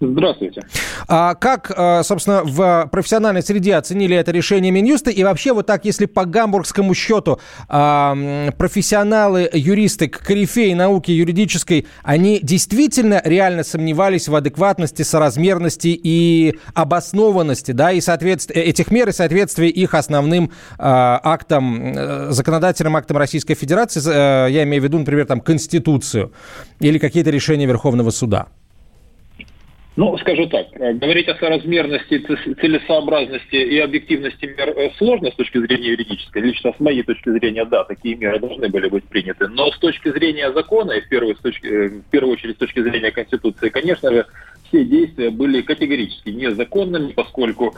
Здравствуйте. 0.00 0.62
А 1.06 1.34
как, 1.34 1.72
а, 1.74 2.02
собственно, 2.02 2.42
в 2.42 2.88
профессиональной 2.90 3.42
среде 3.42 3.76
оценили 3.76 4.16
это 4.16 4.32
решение 4.32 4.72
Минюста? 4.72 5.10
И 5.10 5.22
вообще, 5.22 5.52
вот 5.52 5.66
так, 5.66 5.84
если 5.84 6.06
по 6.06 6.24
гамбургскому 6.24 6.94
счету 6.94 7.38
а, 7.68 8.50
профессионалы, 8.58 9.48
юристы, 9.52 10.08
корифеи 10.08 10.72
науки 10.72 11.10
юридической, 11.10 11.86
они 12.02 12.40
действительно 12.42 13.20
реально 13.24 13.62
сомневались 13.62 14.28
в 14.28 14.34
адекватности, 14.34 15.02
соразмерности 15.02 15.98
и 16.02 16.58
обоснованности, 16.74 17.72
да, 17.72 17.92
и 17.92 18.00
соответствие 18.00 18.64
этих 18.64 18.90
мер 18.90 19.08
и 19.08 19.12
соответствие 19.12 19.70
их 19.70 19.94
основным 19.94 20.50
а, 20.78 21.20
актам, 21.22 21.94
э, 21.96 22.30
законодательным 22.30 22.96
актам 22.96 23.16
Российской 23.16 23.54
Федерации, 23.54 24.00
э, 24.04 24.50
я 24.50 24.64
имею 24.64 24.82
в 24.82 24.84
виду, 24.84 24.98
например, 24.98 25.26
там, 25.26 25.40
Конституцию 25.40 26.32
или 26.80 26.98
какие-то 26.98 27.30
решения 27.30 27.66
Верховного 27.66 28.10
Суда? 28.10 28.48
Ну, 29.96 30.18
скажу 30.18 30.48
так, 30.48 30.66
э, 30.72 30.92
говорить 30.94 31.28
о 31.28 31.36
соразмерности, 31.36 32.18
целесообразности 32.60 33.54
и 33.54 33.78
объективности 33.78 34.46
мер 34.46 34.70
э, 34.70 34.90
сложно 34.98 35.30
с 35.30 35.36
точки 35.36 35.58
зрения 35.58 35.90
юридической. 35.90 36.42
Лично 36.42 36.72
с 36.76 36.80
моей 36.80 37.04
точки 37.04 37.30
зрения, 37.30 37.64
да, 37.64 37.84
такие 37.84 38.16
меры 38.16 38.40
должны 38.40 38.68
были 38.68 38.88
быть 38.88 39.04
приняты. 39.04 39.46
Но 39.46 39.70
с 39.70 39.78
точки 39.78 40.10
зрения 40.10 40.52
закона, 40.52 40.92
и 40.92 41.00
в 41.00 41.08
первую, 41.08 41.36
с 41.36 41.38
точки, 41.38 41.66
э, 41.66 41.88
в 41.90 42.10
первую 42.10 42.32
очередь 42.32 42.56
с 42.56 42.58
точки 42.58 42.82
зрения 42.82 43.12
Конституции, 43.12 43.68
конечно 43.68 44.10
же, 44.10 44.26
все 44.68 44.84
действия 44.84 45.30
были 45.30 45.62
категорически 45.62 46.30
незаконными, 46.30 47.12
поскольку 47.12 47.74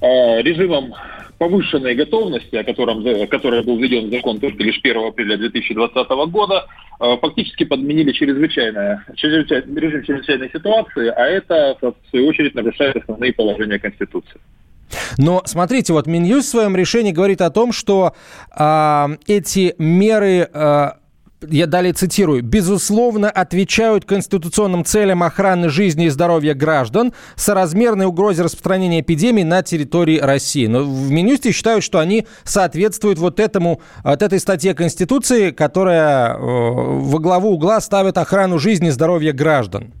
режимом 0.00 0.94
повышенной 1.40 1.94
готовности, 1.94 2.54
о 2.54 2.64
котором, 2.64 3.02
который 3.28 3.62
был 3.62 3.78
введен 3.78 4.08
в 4.08 4.12
закон 4.12 4.38
только 4.40 4.62
лишь 4.62 4.78
1 4.82 5.08
апреля 5.08 5.38
2020 5.38 6.10
года, 6.30 6.66
э, 7.00 7.16
фактически 7.18 7.64
подменили 7.64 8.12
чрезвычайное, 8.12 9.06
чрезвычайный, 9.16 9.80
режим 9.80 10.04
чрезвычайной 10.04 10.50
ситуации, 10.50 11.08
а 11.08 11.26
это, 11.26 11.78
в 11.80 12.10
свою 12.10 12.28
очередь, 12.28 12.54
нарушает 12.54 12.96
основные 12.96 13.32
положения 13.32 13.78
Конституции. 13.78 14.38
Но 15.16 15.40
смотрите, 15.46 15.94
вот 15.94 16.06
Минюст 16.06 16.48
в 16.48 16.50
своем 16.50 16.76
решении 16.76 17.12
говорит 17.12 17.40
о 17.40 17.50
том, 17.50 17.72
что 17.72 18.12
э, 18.54 19.06
эти 19.26 19.74
меры 19.78 20.46
э, 20.52 20.88
я 21.48 21.66
далее 21.66 21.92
цитирую, 21.92 22.42
безусловно, 22.42 23.30
отвечают 23.30 24.04
конституционным 24.04 24.84
целям 24.84 25.22
охраны 25.22 25.68
жизни 25.68 26.06
и 26.06 26.08
здоровья 26.08 26.54
граждан, 26.54 27.12
соразмерной 27.36 28.06
угрозе 28.06 28.42
распространения 28.42 29.00
эпидемии 29.00 29.42
на 29.42 29.62
территории 29.62 30.18
России. 30.18 30.66
Но 30.66 30.82
в 30.82 31.10
Минюсте 31.10 31.52
считают, 31.52 31.84
что 31.84 31.98
они 31.98 32.26
соответствуют 32.44 33.18
вот 33.18 33.40
этому, 33.40 33.80
вот 34.04 34.22
этой 34.22 34.40
статье 34.40 34.74
Конституции, 34.74 35.50
которая 35.50 36.34
э, 36.34 36.38
во 36.38 37.18
главу 37.18 37.52
угла 37.52 37.80
ставит 37.80 38.18
охрану 38.18 38.58
жизни 38.58 38.88
и 38.88 38.90
здоровья 38.90 39.32
граждан 39.32 39.92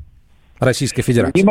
Российской 0.60 1.02
Федерации. 1.02 1.44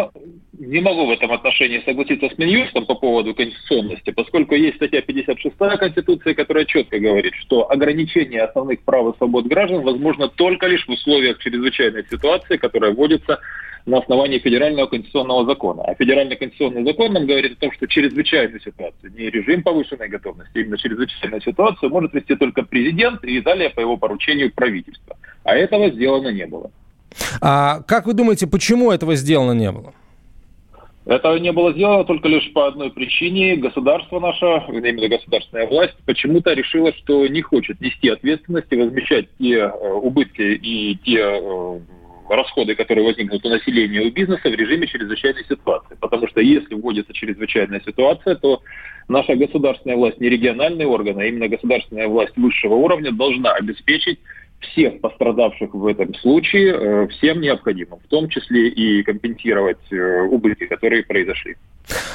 Не 0.59 0.81
могу 0.81 1.05
в 1.05 1.11
этом 1.11 1.31
отношении 1.31 1.81
согласиться 1.85 2.29
с 2.29 2.37
Минюстом 2.37 2.85
по 2.85 2.93
поводу 2.93 3.33
конституционности, 3.33 4.11
поскольку 4.11 4.55
есть 4.55 4.75
статья 4.75 5.01
56 5.01 5.55
Конституции, 5.57 6.33
которая 6.33 6.65
четко 6.65 6.99
говорит, 6.99 7.33
что 7.35 7.71
ограничение 7.71 8.41
основных 8.41 8.81
прав 8.81 9.13
и 9.13 9.17
свобод 9.17 9.47
граждан 9.47 9.83
возможно 9.83 10.27
только 10.27 10.67
лишь 10.67 10.85
в 10.85 10.91
условиях 10.91 11.39
чрезвычайной 11.39 12.05
ситуации, 12.11 12.57
которая 12.57 12.91
вводится 12.91 13.39
на 13.85 13.99
основании 13.99 14.39
федерального 14.39 14.87
конституционного 14.87 15.45
закона. 15.45 15.83
А 15.83 15.95
федеральный 15.95 16.35
конституционный 16.35 16.83
закон 16.83 17.13
нам 17.13 17.25
говорит 17.25 17.53
о 17.53 17.61
том, 17.61 17.71
что 17.71 17.87
чрезвычайную 17.87 18.59
ситуацию, 18.59 19.11
не 19.13 19.29
режим 19.29 19.63
повышенной 19.63 20.09
готовности, 20.09 20.57
именно 20.57 20.77
чрезвычайную 20.77 21.41
ситуацию 21.41 21.89
может 21.89 22.13
вести 22.13 22.35
только 22.35 22.63
президент 22.63 23.23
и 23.23 23.41
далее 23.41 23.69
по 23.69 23.79
его 23.79 23.97
поручению 23.97 24.53
правительства. 24.53 25.17
А 25.43 25.55
этого 25.55 25.89
сделано 25.89 26.29
не 26.29 26.45
было. 26.45 26.69
А 27.41 27.81
как 27.81 28.05
вы 28.05 28.13
думаете, 28.13 28.47
почему 28.47 28.91
этого 28.91 29.15
сделано 29.15 29.53
не 29.53 29.71
было? 29.71 29.93
Это 31.05 31.35
не 31.39 31.51
было 31.51 31.73
сделано 31.73 32.03
только 32.03 32.27
лишь 32.27 32.51
по 32.53 32.67
одной 32.67 32.91
причине. 32.91 33.55
Государство 33.55 34.19
наше, 34.19 34.45
именно 34.67 35.07
государственная 35.07 35.65
власть, 35.65 35.95
почему-то 36.05 36.53
решила, 36.53 36.93
что 36.93 37.25
не 37.27 37.41
хочет 37.41 37.81
нести 37.81 38.09
ответственность 38.09 38.67
и 38.69 38.75
возмещать 38.75 39.27
те 39.39 39.55
э, 39.55 39.91
убытки 39.93 40.41
и 40.41 40.95
те 41.03 41.17
э, 41.19 41.79
расходы, 42.29 42.75
которые 42.75 43.05
возникнут 43.05 43.43
у 43.43 43.49
населения 43.49 44.03
и 44.03 44.09
у 44.09 44.11
бизнеса 44.11 44.49
в 44.49 44.53
режиме 44.53 44.85
чрезвычайной 44.85 45.45
ситуации. 45.49 45.97
Потому 45.99 46.27
что 46.27 46.41
если 46.41 46.75
вводится 46.75 47.11
чрезвычайная 47.13 47.81
ситуация, 47.83 48.35
то 48.35 48.61
наша 49.07 49.35
государственная 49.35 49.97
власть, 49.97 50.19
не 50.19 50.29
региональные 50.29 50.87
органы, 50.87 51.21
а 51.21 51.25
именно 51.25 51.47
государственная 51.47 52.07
власть 52.07 52.37
высшего 52.37 52.75
уровня 52.75 53.11
должна 53.11 53.53
обеспечить 53.53 54.19
всех 54.59 54.99
пострадавших 55.01 55.73
в 55.73 55.85
этом 55.87 56.13
случае 56.15 56.73
э, 56.73 57.07
всем 57.07 57.41
необходимым, 57.41 57.99
в 57.99 58.07
том 58.07 58.29
числе 58.29 58.67
и 58.67 59.03
компенсировать 59.03 59.91
э, 59.91 60.21
убытки, 60.21 60.67
которые 60.67 61.03
произошли. 61.03 61.55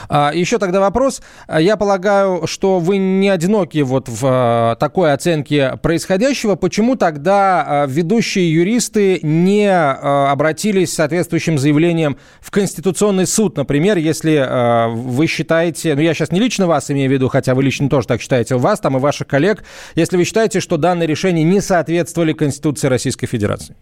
А, 0.09 0.33
еще 0.35 0.59
тогда 0.59 0.81
вопрос. 0.81 1.23
Я 1.59 1.77
полагаю, 1.77 2.47
что 2.47 2.79
вы 2.79 2.99
не 2.99 3.29
одиноки 3.29 3.79
вот 3.79 4.09
в 4.09 4.21
а, 4.25 4.77
такой 4.77 5.13
оценке 5.13 5.79
происходящего. 5.83 6.55
Почему 6.55 6.97
тогда 6.97 7.65
а, 7.67 7.87
ведущие 7.87 8.53
юристы 8.53 9.21
не 9.23 9.73
обратились 9.75 10.93
с 10.93 10.97
соответствующим 10.97 11.59
заявлением 11.59 12.17
в 12.41 12.51
Конституционный 12.51 13.27
суд, 13.27 13.57
например, 13.57 13.97
если 13.97 14.91
вы 14.95 15.27
считаете, 15.27 15.95
ну 15.95 16.01
я 16.01 16.15
сейчас 16.15 16.31
не 16.31 16.41
лично 16.41 16.67
вас 16.67 16.91
имею 16.91 17.09
в 17.09 17.13
виду, 17.13 17.29
хотя 17.29 17.55
вы 17.55 17.63
лично 17.63 17.89
тоже 17.89 18.07
так 18.07 18.21
считаете, 18.21 18.57
вас 18.57 18.81
там 18.81 18.97
и 18.97 19.01
ваших 19.01 19.27
коллег, 19.27 19.65
если 19.95 20.17
вы 20.17 20.25
считаете, 20.25 20.61
что 20.61 20.77
данные 20.77 21.07
решения 21.07 21.45
не 21.45 21.61
соответствовали 21.61 22.33
Конституции 22.33 22.89
Российской 22.89 23.27
Федерации? 23.27 23.77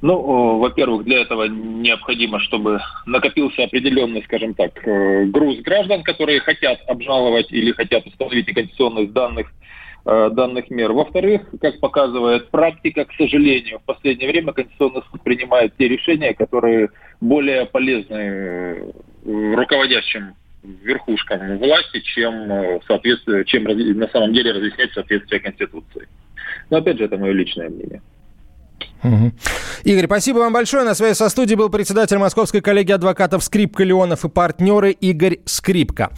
Ну, 0.00 0.58
во-первых, 0.58 1.04
для 1.04 1.22
этого 1.22 1.44
необходимо, 1.48 2.38
чтобы 2.38 2.80
накопился 3.04 3.64
определенный, 3.64 4.22
скажем 4.22 4.54
так, 4.54 4.86
э, 4.86 5.24
груз 5.24 5.58
граждан, 5.58 6.04
которые 6.04 6.38
хотят 6.40 6.78
обжаловать 6.86 7.50
или 7.50 7.72
хотят 7.72 8.06
установить 8.06 8.46
неконституционность 8.46 9.12
данных 9.12 9.48
э, 10.06 10.30
данных 10.30 10.70
мер. 10.70 10.92
Во-вторых, 10.92 11.42
как 11.60 11.80
показывает 11.80 12.48
практика, 12.50 13.06
к 13.06 13.12
сожалению, 13.14 13.80
в 13.80 13.82
последнее 13.82 14.30
время 14.30 14.52
Конституционный 14.52 15.02
суд 15.10 15.20
принимает 15.22 15.76
те 15.76 15.88
решения, 15.88 16.32
которые 16.32 16.90
более 17.20 17.66
полезны 17.66 18.14
э, 18.14 18.92
руководящим 19.24 20.34
верхушкам 20.62 21.58
власти, 21.58 22.00
чем, 22.00 22.80
соответствие, 22.86 23.44
чем 23.46 23.64
на 23.64 24.08
самом 24.08 24.32
деле 24.32 24.52
разъяснять 24.52 24.92
соответствие 24.92 25.40
Конституции. 25.40 26.06
Но 26.70 26.78
опять 26.78 26.98
же, 26.98 27.04
это 27.04 27.16
мое 27.16 27.32
личное 27.32 27.68
мнение. 27.68 28.00
Угу. 29.02 29.32
Игорь, 29.84 30.06
спасибо 30.06 30.38
вам 30.38 30.52
большое. 30.52 30.84
На 30.84 30.94
связи 30.94 31.14
со 31.14 31.28
студией 31.28 31.56
был 31.56 31.68
председатель 31.68 32.18
Московской 32.18 32.60
коллегии 32.60 32.92
адвокатов 32.92 33.44
Скрипка, 33.44 33.84
Леонов 33.84 34.24
и 34.24 34.28
партнеры 34.28 34.92
Игорь 34.92 35.38
Скрипка. 35.44 36.10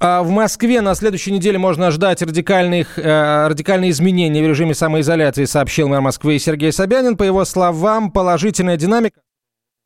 А 0.00 0.22
в 0.22 0.30
Москве 0.30 0.80
на 0.80 0.94
следующей 0.94 1.32
неделе 1.32 1.58
можно 1.58 1.90
ждать 1.90 2.22
радикальных, 2.22 2.98
э, 2.98 3.48
радикальные 3.48 3.90
изменения 3.90 4.42
в 4.42 4.46
режиме 4.46 4.74
самоизоляции, 4.74 5.44
сообщил 5.44 5.88
мэр 5.88 6.00
Москвы 6.00 6.38
Сергей 6.38 6.72
Собянин. 6.72 7.16
По 7.16 7.24
его 7.24 7.44
словам, 7.44 8.12
положительная 8.12 8.76
динамика 8.76 9.20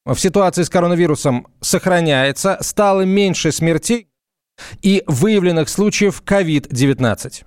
в 0.05 0.17
ситуации 0.17 0.65
с 0.65 0.69
коронавирусом 0.69 1.47
сохраняется, 1.61 2.59
стало 2.61 3.03
меньше 3.03 3.53
смертей 3.53 4.09
и 4.83 5.03
выявленных 5.07 5.69
случаев 5.69 6.23
COVID-19. 6.27 7.45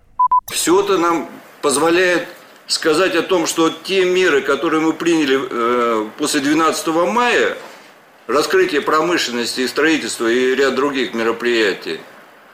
Все 0.52 0.84
это 0.84 0.98
нам 0.98 1.30
позволяет 1.62 2.28
сказать 2.68 3.16
о 3.16 3.22
том, 3.22 3.48
что 3.48 3.70
те 3.70 4.06
меры, 4.06 4.42
которые 4.42 4.82
мы 4.82 4.94
приняли 4.94 5.40
э, 5.42 6.08
после 6.18 6.42
12 6.42 6.88
мая, 6.88 7.58
раскрытие 8.28 8.82
промышленности 8.82 9.62
и 9.62 9.68
строительства 9.68 10.28
и 10.28 10.56
ряд 10.56 10.76
других 10.76 11.14
мероприятий, 11.14 12.00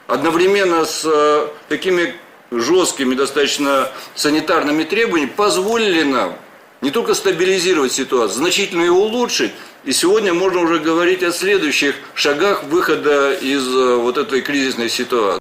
одновременно 0.08 0.86
с 0.86 1.04
э, 1.06 1.48
такими 1.70 2.16
жесткими 2.52 3.16
достаточно 3.16 3.90
санитарными 4.16 4.84
требованиями 4.84 5.30
позволили 5.30 6.04
нам 6.04 6.36
не 6.82 6.92
только 6.92 7.14
стабилизировать 7.14 7.94
ситуацию, 7.94 8.38
значительно 8.38 8.82
ее 8.82 8.92
улучшить, 8.92 9.52
и 9.86 9.94
сегодня 9.94 10.34
можно 10.34 10.62
уже 10.62 10.80
говорить 10.80 11.24
о 11.24 11.32
следующих 11.32 11.96
шагах 12.16 12.64
выхода 12.66 13.34
из 13.34 13.66
э, 13.68 13.96
вот 13.96 14.18
этой 14.18 14.42
кризисной 14.42 14.90
ситуации. 14.90 15.41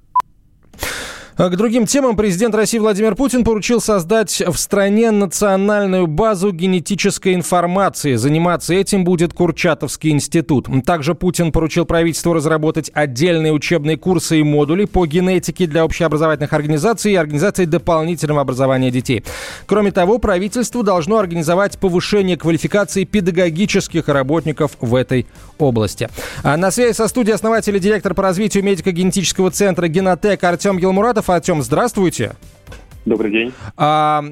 А 1.41 1.49
к 1.49 1.57
другим 1.57 1.87
темам 1.87 2.17
президент 2.17 2.55
России 2.55 2.77
Владимир 2.77 3.15
Путин 3.15 3.45
поручил 3.45 3.81
создать 3.81 4.43
в 4.47 4.59
стране 4.59 5.11
национальную 5.11 6.07
базу 6.07 6.53
генетической 6.53 7.33
информации. 7.33 8.17
Заниматься 8.17 8.75
этим 8.75 9.05
будет 9.05 9.33
Курчатовский 9.33 10.11
институт. 10.11 10.69
Также 10.85 11.15
Путин 11.15 11.51
поручил 11.51 11.87
правительству 11.87 12.35
разработать 12.35 12.91
отдельные 12.93 13.55
учебные 13.55 13.97
курсы 13.97 14.41
и 14.41 14.43
модули 14.43 14.85
по 14.85 15.07
генетике 15.07 15.67
для 15.67 15.87
общеобразовательных 15.87 16.53
организаций 16.53 17.13
и 17.13 17.17
организаций 17.17 17.65
дополнительного 17.65 18.43
образования 18.43 18.91
детей. 18.91 19.25
Кроме 19.65 19.93
того, 19.93 20.19
правительство 20.19 20.83
должно 20.83 21.17
организовать 21.17 21.79
повышение 21.79 22.37
квалификации 22.37 23.05
педагогических 23.05 24.09
работников 24.09 24.73
в 24.79 24.95
этой 24.95 25.26
области. 25.57 26.11
А 26.43 26.59
на 26.59 26.71
связи 26.71 26.93
со 26.93 27.09
студией 27.09 27.35
основатель 27.35 27.75
и 27.75 27.81
директор 27.81 28.13
по 28.13 28.25
развитию 28.25 28.63
медико-генетического 28.63 29.50
центра 29.50 29.89
«Генотек» 29.89 30.45
Артем 30.45 30.76
Гелмуратов. 30.76 31.29
Артем, 31.30 31.62
здравствуйте. 31.62 32.32
Добрый 33.06 33.30
день. 33.30 33.52
А, 33.76 34.23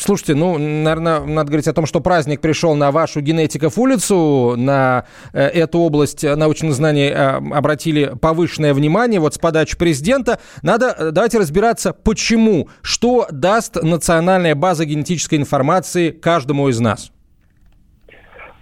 слушайте, 0.00 0.34
ну, 0.34 0.56
наверное, 0.58 1.20
надо 1.20 1.48
говорить 1.48 1.66
о 1.66 1.72
том, 1.72 1.86
что 1.86 2.00
праздник 2.00 2.40
пришел 2.40 2.74
на 2.76 2.92
вашу 2.92 3.20
генетиков 3.20 3.76
улицу, 3.78 4.54
на 4.56 5.06
э, 5.32 5.42
эту 5.42 5.80
область 5.80 6.22
научных 6.22 6.72
знаний 6.72 7.08
э, 7.08 7.40
обратили 7.52 8.14
повышенное 8.20 8.74
внимание, 8.74 9.18
вот 9.18 9.34
с 9.34 9.38
подачи 9.38 9.76
президента. 9.76 10.38
Надо, 10.62 10.94
э, 10.96 11.10
давайте 11.10 11.38
разбираться, 11.38 11.92
почему, 11.92 12.68
что 12.80 13.26
даст 13.32 13.82
национальная 13.82 14.54
база 14.54 14.84
генетической 14.84 15.34
информации 15.34 16.10
каждому 16.10 16.68
из 16.68 16.78
нас. 16.78 17.10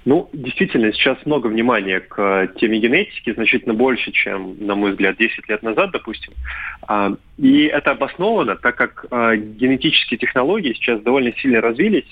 Ну, 0.04 0.30
действительно, 0.32 0.92
сейчас 0.92 1.18
много 1.26 1.48
внимания 1.48 2.00
к 2.00 2.52
теме 2.58 2.78
генетики, 2.78 3.32
значительно 3.32 3.74
больше, 3.74 4.10
чем, 4.12 4.56
на 4.58 4.74
мой 4.74 4.92
взгляд, 4.92 5.16
10 5.18 5.48
лет 5.48 5.62
назад, 5.62 5.90
допустим. 5.90 6.32
А, 6.86 7.12
и 7.36 7.64
это 7.64 7.90
обосновано, 7.90 8.56
так 8.56 8.76
как 8.76 9.06
а, 9.10 9.36
генетические 9.36 10.18
технологии 10.18 10.72
сейчас 10.72 11.02
довольно 11.02 11.32
сильно 11.34 11.60
развились 11.60 12.06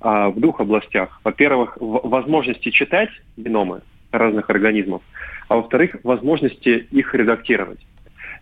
а, 0.00 0.30
в 0.30 0.38
двух 0.40 0.60
областях. 0.60 1.20
Во-первых, 1.24 1.78
возможности 1.80 2.70
читать 2.70 3.10
геномы 3.36 3.82
разных 4.10 4.50
организмов, 4.50 5.02
а 5.48 5.56
во-вторых, 5.56 5.96
возможности 6.02 6.86
их 6.90 7.14
редактировать. 7.14 7.80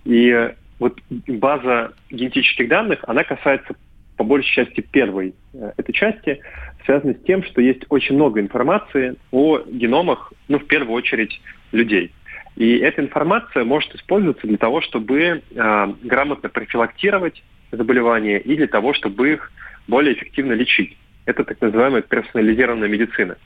И 0.04 0.50
вот 0.78 0.98
база 1.28 1.92
генетических 2.11 2.68
данных, 2.68 3.00
она 3.06 3.24
касается 3.24 3.74
по 4.16 4.24
большей 4.24 4.50
части 4.50 4.81
первой 4.81 5.35
э, 5.52 5.72
этой 5.76 5.92
части, 5.92 6.40
связаны 6.85 7.14
с 7.14 7.24
тем, 7.24 7.42
что 7.44 7.61
есть 7.61 7.83
очень 7.88 8.14
много 8.14 8.40
информации 8.40 9.16
о 9.31 9.61
геномах, 9.66 10.33
ну, 10.48 10.59
в 10.59 10.66
первую 10.66 10.94
очередь, 10.94 11.40
людей. 11.72 12.12
И 12.57 12.79
эта 12.79 13.02
информация 13.02 13.64
может 13.64 13.94
использоваться 13.94 14.46
для 14.46 14.57
того, 14.57 14.81
чтобы 14.81 15.20
э, 15.20 15.87
грамотно 16.02 16.48
профилактировать 16.48 17.42
заболевания 17.70 18.38
и 18.38 18.57
для 18.57 18.66
того, 18.66 18.94
чтобы 18.94 19.33
их 19.33 19.52
более 19.87 20.14
эффективно 20.14 20.52
лечить. 20.52 20.96
Это 21.26 21.44
так 21.44 21.61
называемая 21.61 22.02
персонализированная 22.02 22.88
медицина, 22.88 23.37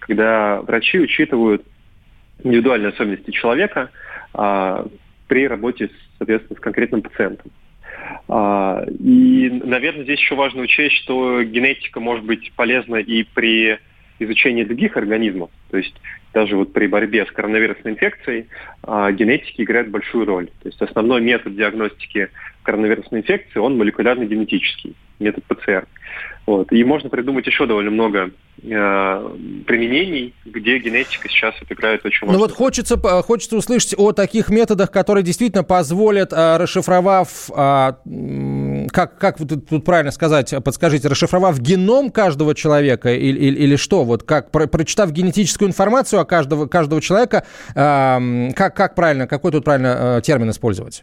когда 0.00 0.60
врачи 0.62 0.98
учитывают 0.98 1.64
индивидуальные 2.42 2.88
особенности 2.88 3.30
человека 3.30 3.90
э, 4.34 4.86
при 5.28 5.46
работе, 5.46 5.90
соответственно, 6.18 6.56
с 6.58 6.60
конкретным 6.60 7.02
пациентом. 7.02 7.52
А, 8.28 8.84
и, 8.88 9.50
наверное, 9.64 10.04
здесь 10.04 10.20
еще 10.20 10.34
важно 10.34 10.62
учесть, 10.62 10.96
что 10.96 11.42
генетика 11.42 12.00
может 12.00 12.24
быть 12.24 12.52
полезна 12.56 12.96
и 12.96 13.22
при 13.22 13.78
изучении 14.18 14.64
других 14.64 14.96
организмов. 14.96 15.50
То 15.70 15.78
есть 15.78 15.94
даже 16.32 16.56
вот 16.56 16.72
при 16.72 16.86
борьбе 16.86 17.26
с 17.26 17.30
коронавирусной 17.30 17.94
инфекцией 17.94 18.46
а, 18.82 19.12
генетики 19.12 19.62
играют 19.62 19.88
большую 19.88 20.26
роль. 20.26 20.46
То 20.62 20.68
есть 20.68 20.80
основной 20.80 21.20
метод 21.20 21.54
диагностики 21.54 22.30
коронавирусной 22.62 23.20
инфекции, 23.20 23.58
он 23.58 23.76
молекулярно-генетический, 23.76 24.94
метод 25.18 25.44
ПЦР. 25.44 25.86
Вот. 26.46 26.70
И 26.70 26.84
можно 26.84 27.10
придумать 27.10 27.44
еще 27.46 27.66
довольно 27.66 27.90
много 27.90 28.30
э, 28.62 29.36
применений, 29.66 30.32
где 30.44 30.78
генетика 30.78 31.28
сейчас 31.28 31.54
играет 31.68 32.06
очень 32.06 32.26
важную 32.26 32.38
Ну 32.38 32.46
вот 32.46 32.56
хочется, 32.56 32.96
хочется 32.96 33.56
услышать 33.56 33.94
о 33.98 34.12
таких 34.12 34.48
методах, 34.48 34.92
которые 34.92 35.24
действительно 35.24 35.64
позволят, 35.64 36.32
э, 36.32 36.56
расшифровав, 36.56 37.50
э, 37.50 37.92
как, 38.92 39.18
как 39.18 39.38
тут 39.38 39.84
правильно 39.84 40.12
сказать, 40.12 40.54
подскажите, 40.64 41.08
расшифровав 41.08 41.58
геном 41.58 42.12
каждого 42.12 42.54
человека 42.54 43.12
или, 43.12 43.38
или, 43.38 43.56
или 43.56 43.76
что? 43.76 44.04
Вот 44.04 44.22
как, 44.22 44.52
про, 44.52 44.68
прочитав 44.68 45.10
генетическую 45.10 45.68
информацию 45.68 46.20
о 46.20 46.24
каждого, 46.24 46.66
каждого 46.66 47.02
человека, 47.02 47.44
э, 47.74 48.52
как, 48.54 48.76
как 48.76 48.94
правильно, 48.94 49.26
какой 49.26 49.50
тут 49.50 49.64
правильно 49.64 50.18
э, 50.18 50.20
термин 50.22 50.50
использовать? 50.50 51.02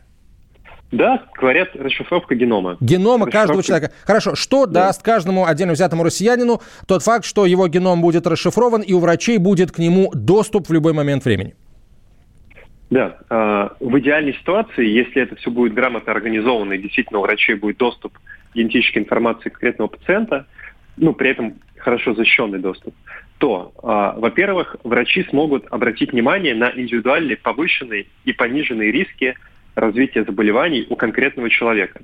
Да, 0.91 1.23
говорят, 1.39 1.75
расшифровка 1.75 2.35
генома. 2.35 2.77
Генома 2.79 3.25
расшифровка... 3.25 3.31
каждого 3.31 3.63
человека. 3.63 3.91
Хорошо, 4.03 4.35
что 4.35 4.67
да. 4.67 4.87
даст 4.87 5.01
каждому 5.01 5.45
отдельно 5.45 5.73
взятому 5.73 6.03
россиянину 6.03 6.61
тот 6.87 7.01
факт, 7.01 7.25
что 7.25 7.45
его 7.45 7.67
геном 7.67 8.01
будет 8.01 8.27
расшифрован, 8.27 8.81
и 8.81 8.93
у 8.93 8.99
врачей 8.99 9.39
будет 9.39 9.71
к 9.71 9.79
нему 9.79 10.11
доступ 10.13 10.69
в 10.69 10.73
любой 10.73 10.93
момент 10.93 11.25
времени? 11.25 11.55
Да, 12.91 13.17
э, 13.27 13.69
в 13.79 13.99
идеальной 13.99 14.33
ситуации, 14.35 14.85
если 14.85 15.23
это 15.23 15.35
все 15.35 15.49
будет 15.49 15.73
грамотно 15.73 16.11
организовано 16.11 16.73
и 16.73 16.77
действительно 16.77 17.19
у 17.19 17.23
врачей 17.23 17.55
будет 17.55 17.77
доступ 17.77 18.13
к 18.19 18.55
генетической 18.55 18.99
информации 18.99 19.49
конкретного 19.49 19.87
пациента, 19.87 20.45
ну, 20.97 21.13
при 21.13 21.31
этом 21.31 21.55
хорошо 21.77 22.13
защищенный 22.13 22.59
доступ, 22.59 22.93
то, 23.39 23.73
э, 23.81 24.19
во-первых, 24.19 24.75
врачи 24.83 25.25
смогут 25.29 25.65
обратить 25.71 26.11
внимание 26.11 26.53
на 26.53 26.71
индивидуальные 26.71 27.37
повышенные 27.37 28.05
и 28.25 28.31
пониженные 28.31 28.91
риски 28.91 29.35
развития 29.75 30.23
заболеваний 30.23 30.85
у 30.89 30.95
конкретного 30.95 31.49
человека. 31.49 32.01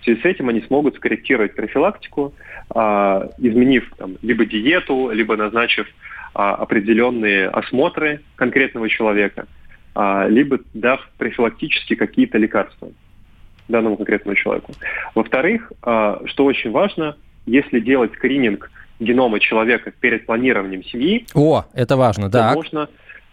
В 0.00 0.04
связи 0.04 0.20
с 0.20 0.24
этим 0.24 0.48
они 0.48 0.62
смогут 0.62 0.96
скорректировать 0.96 1.54
профилактику, 1.54 2.32
а, 2.70 3.28
изменив 3.38 3.92
там, 3.98 4.16
либо 4.22 4.46
диету, 4.46 5.10
либо 5.10 5.36
назначив 5.36 5.86
а, 6.34 6.54
определенные 6.54 7.48
осмотры 7.48 8.20
конкретного 8.36 8.88
человека, 8.88 9.46
а, 9.94 10.26
либо 10.26 10.60
дав 10.72 11.06
профилактически 11.18 11.96
какие-то 11.96 12.38
лекарства 12.38 12.88
данному 13.68 13.96
конкретному 13.96 14.34
человеку. 14.36 14.72
Во-вторых, 15.14 15.70
что 15.80 16.44
очень 16.44 16.72
важно, 16.72 17.16
если 17.46 17.78
делать 17.78 18.12
скрининг 18.14 18.68
генома 18.98 19.38
человека 19.38 19.92
перед 19.92 20.26
планированием 20.26 20.82
семьи... 20.82 21.24
О, 21.34 21.64
это 21.72 21.96
важно, 21.96 22.28
да. 22.28 22.52
Можно 22.52 22.88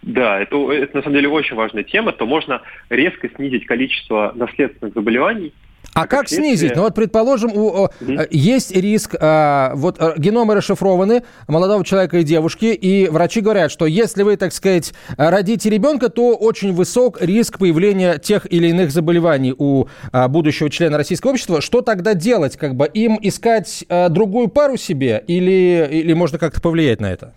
да, 0.07 0.39
это, 0.39 0.71
это 0.71 0.97
на 0.97 1.03
самом 1.03 1.15
деле 1.15 1.27
очень 1.27 1.55
важная 1.55 1.83
тема, 1.83 2.13
то 2.13 2.25
можно 2.25 2.61
резко 2.89 3.29
снизить 3.35 3.65
количество 3.65 4.31
наследственных 4.35 4.93
заболеваний, 4.93 5.53
а 5.93 6.05
как 6.05 6.29
снизить? 6.29 6.75
Ну 6.75 6.83
вот, 6.83 6.93
предположим, 6.93 7.51
у, 7.55 7.87
mm-hmm. 7.87 8.27
есть 8.29 8.75
риск, 8.75 9.15
а, 9.19 9.73
вот 9.75 9.97
э, 9.99 10.13
геномы 10.17 10.53
расшифрованы 10.53 11.23
молодого 11.47 11.83
человека 11.83 12.19
и 12.19 12.23
девушки, 12.23 12.65
и 12.65 13.07
врачи 13.07 13.41
говорят, 13.41 13.71
что 13.71 13.87
если 13.87 14.21
вы, 14.21 14.37
так 14.37 14.53
сказать, 14.53 14.93
родите 15.17 15.71
ребенка, 15.71 16.09
то 16.09 16.35
очень 16.35 16.73
высок 16.73 17.19
риск 17.21 17.57
появления 17.57 18.19
тех 18.19 18.51
или 18.51 18.67
иных 18.67 18.91
заболеваний 18.91 19.55
у 19.57 19.87
а, 20.11 20.27
будущего 20.27 20.69
члена 20.69 20.97
российского 20.97 21.31
общества. 21.31 21.61
Что 21.61 21.81
тогда 21.81 22.13
делать? 22.13 22.57
Как 22.57 22.75
бы 22.75 22.85
им 22.85 23.17
искать 23.21 23.83
а, 23.89 24.09
другую 24.09 24.49
пару 24.49 24.77
себе 24.77 25.23
или, 25.25 25.87
или 25.89 26.13
можно 26.13 26.37
как-то 26.37 26.61
повлиять 26.61 27.01
на 27.01 27.11
это? 27.11 27.33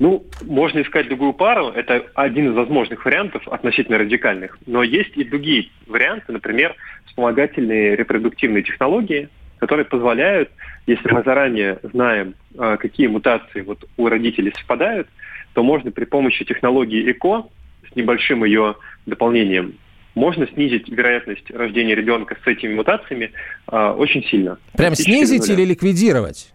Ну, 0.00 0.24
можно 0.42 0.82
искать 0.82 1.08
другую 1.08 1.34
пару, 1.34 1.68
это 1.68 2.04
один 2.14 2.50
из 2.50 2.54
возможных 2.54 3.04
вариантов, 3.04 3.46
относительно 3.48 3.98
радикальных. 3.98 4.58
Но 4.66 4.82
есть 4.82 5.16
и 5.16 5.24
другие 5.24 5.70
варианты, 5.86 6.32
например, 6.32 6.74
вспомогательные 7.06 7.94
репродуктивные 7.94 8.64
технологии, 8.64 9.28
которые 9.58 9.84
позволяют, 9.84 10.50
если 10.86 11.10
мы 11.12 11.22
заранее 11.22 11.78
знаем, 11.82 12.34
а, 12.58 12.76
какие 12.76 13.06
мутации 13.06 13.60
вот 13.60 13.84
у 13.96 14.08
родителей 14.08 14.52
совпадают, 14.56 15.08
то 15.52 15.62
можно 15.62 15.92
при 15.92 16.04
помощи 16.04 16.44
технологии 16.44 17.10
ЭКО 17.12 17.46
с 17.90 17.94
небольшим 17.94 18.44
ее 18.44 18.74
дополнением 19.06 19.74
можно 20.14 20.46
снизить 20.46 20.88
вероятность 20.88 21.50
рождения 21.50 21.94
ребенка 21.94 22.36
с 22.42 22.46
этими 22.46 22.74
мутациями 22.74 23.32
э, 23.70 23.94
очень 23.98 24.24
сильно. 24.24 24.58
Прям 24.76 24.94
снизить 24.94 25.48
или 25.48 25.64
ликвидировать? 25.64 26.52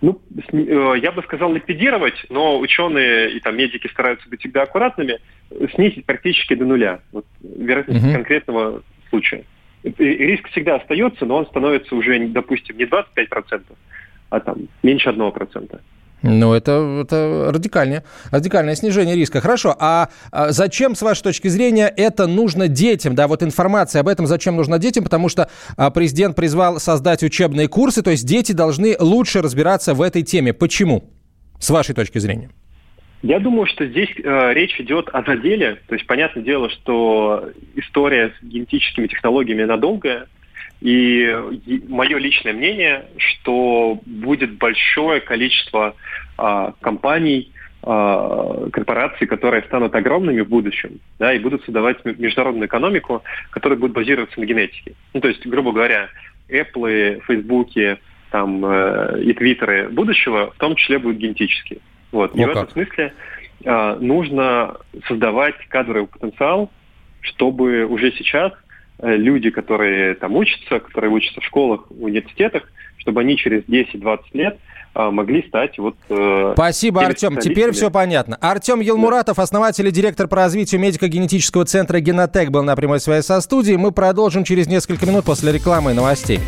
Ну, 0.00 0.20
э, 0.52 0.94
я 1.02 1.12
бы 1.12 1.22
сказал 1.22 1.52
ликвидировать, 1.52 2.24
но 2.30 2.58
ученые 2.58 3.32
и 3.32 3.40
там 3.40 3.56
медики 3.56 3.86
стараются 3.88 4.28
быть 4.28 4.40
всегда 4.40 4.62
аккуратными, 4.62 5.18
снизить 5.74 6.06
практически 6.06 6.54
до 6.54 6.64
нуля. 6.64 7.00
Вот, 7.12 7.26
вероятность 7.42 8.04
угу. 8.04 8.12
конкретного 8.12 8.82
случая. 9.10 9.44
Риск 9.82 10.48
всегда 10.48 10.76
остается, 10.76 11.26
но 11.26 11.36
он 11.36 11.46
становится 11.46 11.94
уже, 11.94 12.18
допустим, 12.28 12.76
не 12.76 12.84
25%, 12.84 13.62
а 14.30 14.40
там 14.40 14.68
меньше 14.82 15.08
1%. 15.10 15.80
Ну, 16.22 16.52
это, 16.52 17.02
это 17.02 17.50
радикальное, 17.52 18.04
радикальное 18.30 18.74
снижение 18.74 19.16
риска. 19.16 19.40
Хорошо, 19.40 19.74
а, 19.78 20.10
а 20.30 20.50
зачем, 20.52 20.94
с 20.94 21.02
вашей 21.02 21.22
точки 21.22 21.48
зрения, 21.48 21.92
это 21.94 22.26
нужно 22.26 22.68
детям? 22.68 23.14
Да, 23.14 23.26
вот 23.26 23.42
информация 23.42 24.00
об 24.00 24.08
этом 24.08 24.26
зачем 24.26 24.56
нужна 24.56 24.78
детям, 24.78 25.04
потому 25.04 25.28
что 25.28 25.48
а, 25.76 25.90
президент 25.90 26.36
призвал 26.36 26.78
создать 26.78 27.22
учебные 27.22 27.68
курсы, 27.68 28.02
то 28.02 28.10
есть 28.10 28.26
дети 28.26 28.52
должны 28.52 28.96
лучше 28.98 29.40
разбираться 29.40 29.94
в 29.94 30.02
этой 30.02 30.22
теме. 30.22 30.52
Почему, 30.52 31.04
с 31.58 31.70
вашей 31.70 31.94
точки 31.94 32.18
зрения? 32.18 32.50
Я 33.22 33.38
думаю, 33.38 33.66
что 33.66 33.86
здесь 33.86 34.08
э, 34.16 34.52
речь 34.54 34.80
идет 34.80 35.10
о 35.12 35.22
заделе. 35.22 35.78
То 35.88 35.94
есть, 35.94 36.06
понятное 36.06 36.42
дело, 36.42 36.70
что 36.70 37.50
история 37.76 38.32
с 38.40 38.44
генетическими 38.44 39.08
технологиями 39.08 39.64
надолго, 39.64 40.26
и 40.80 41.34
мое 41.88 42.18
личное 42.18 42.52
мнение, 42.52 43.06
что 43.18 44.00
будет 44.06 44.56
большое 44.56 45.20
количество 45.20 45.94
э, 46.38 46.72
компаний, 46.80 47.52
э, 47.82 48.68
корпораций, 48.72 49.26
которые 49.26 49.62
станут 49.64 49.94
огромными 49.94 50.40
в 50.40 50.48
будущем, 50.48 51.00
да, 51.18 51.34
и 51.34 51.38
будут 51.38 51.64
создавать 51.64 52.04
международную 52.04 52.66
экономику, 52.66 53.22
которая 53.50 53.78
будет 53.78 53.92
базироваться 53.92 54.40
на 54.40 54.46
генетике. 54.46 54.94
Ну, 55.12 55.20
то 55.20 55.28
есть, 55.28 55.46
грубо 55.46 55.72
говоря, 55.72 56.08
Apple, 56.48 57.20
Facebook, 57.26 57.68
там, 58.30 58.64
э, 58.64 59.22
и 59.22 59.32
Твиттеры 59.34 59.88
будущего 59.88 60.52
в 60.52 60.56
том 60.56 60.76
числе 60.76 60.98
будут 60.98 61.18
генетические. 61.18 61.80
Вот. 62.12 62.34
Ну, 62.34 62.42
и 62.42 62.46
как? 62.46 62.54
в 62.54 62.58
этом 62.58 62.72
смысле 62.72 63.12
э, 63.64 63.96
нужно 64.00 64.76
создавать 65.06 65.56
кадровый 65.68 66.06
потенциал, 66.06 66.70
чтобы 67.20 67.84
уже 67.84 68.12
сейчас 68.12 68.52
люди, 69.02 69.50
которые 69.50 70.14
там 70.14 70.36
учатся, 70.36 70.80
которые 70.80 71.10
учатся 71.10 71.40
в 71.40 71.44
школах, 71.44 71.86
в 71.90 72.04
университетах, 72.04 72.64
чтобы 72.98 73.22
они 73.22 73.36
через 73.36 73.62
10-20 73.64 74.18
лет 74.34 74.58
э, 74.94 75.10
могли 75.10 75.46
стать 75.48 75.78
вот... 75.78 75.96
Э, 76.08 76.52
Спасибо, 76.54 77.02
Артем. 77.02 77.38
Теперь 77.38 77.72
все 77.72 77.90
понятно. 77.90 78.36
Артем 78.36 78.80
Елмуратов, 78.80 79.36
да. 79.36 79.42
основатель 79.42 79.86
и 79.88 79.90
директор 79.90 80.28
по 80.28 80.36
развитию 80.36 80.80
медико-генетического 80.80 81.64
центра 81.64 82.00
«Генотек» 82.00 82.50
был 82.50 82.62
на 82.62 82.76
прямой 82.76 83.00
связи 83.00 83.24
со 83.24 83.40
студией. 83.40 83.76
Мы 83.76 83.92
продолжим 83.92 84.44
через 84.44 84.66
несколько 84.66 85.06
минут 85.06 85.24
после 85.24 85.52
рекламы 85.52 85.92
и 85.92 85.94
новостей. 85.94 86.40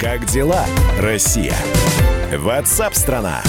Как 0.00 0.24
дела, 0.26 0.64
Россия? 1.00 1.54
Ватсап-страна! 2.36 3.42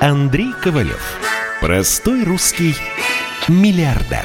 Андрей 0.00 0.52
Ковалев. 0.62 1.18
Простой 1.60 2.24
русский 2.24 2.74
миллиардер. 3.48 4.24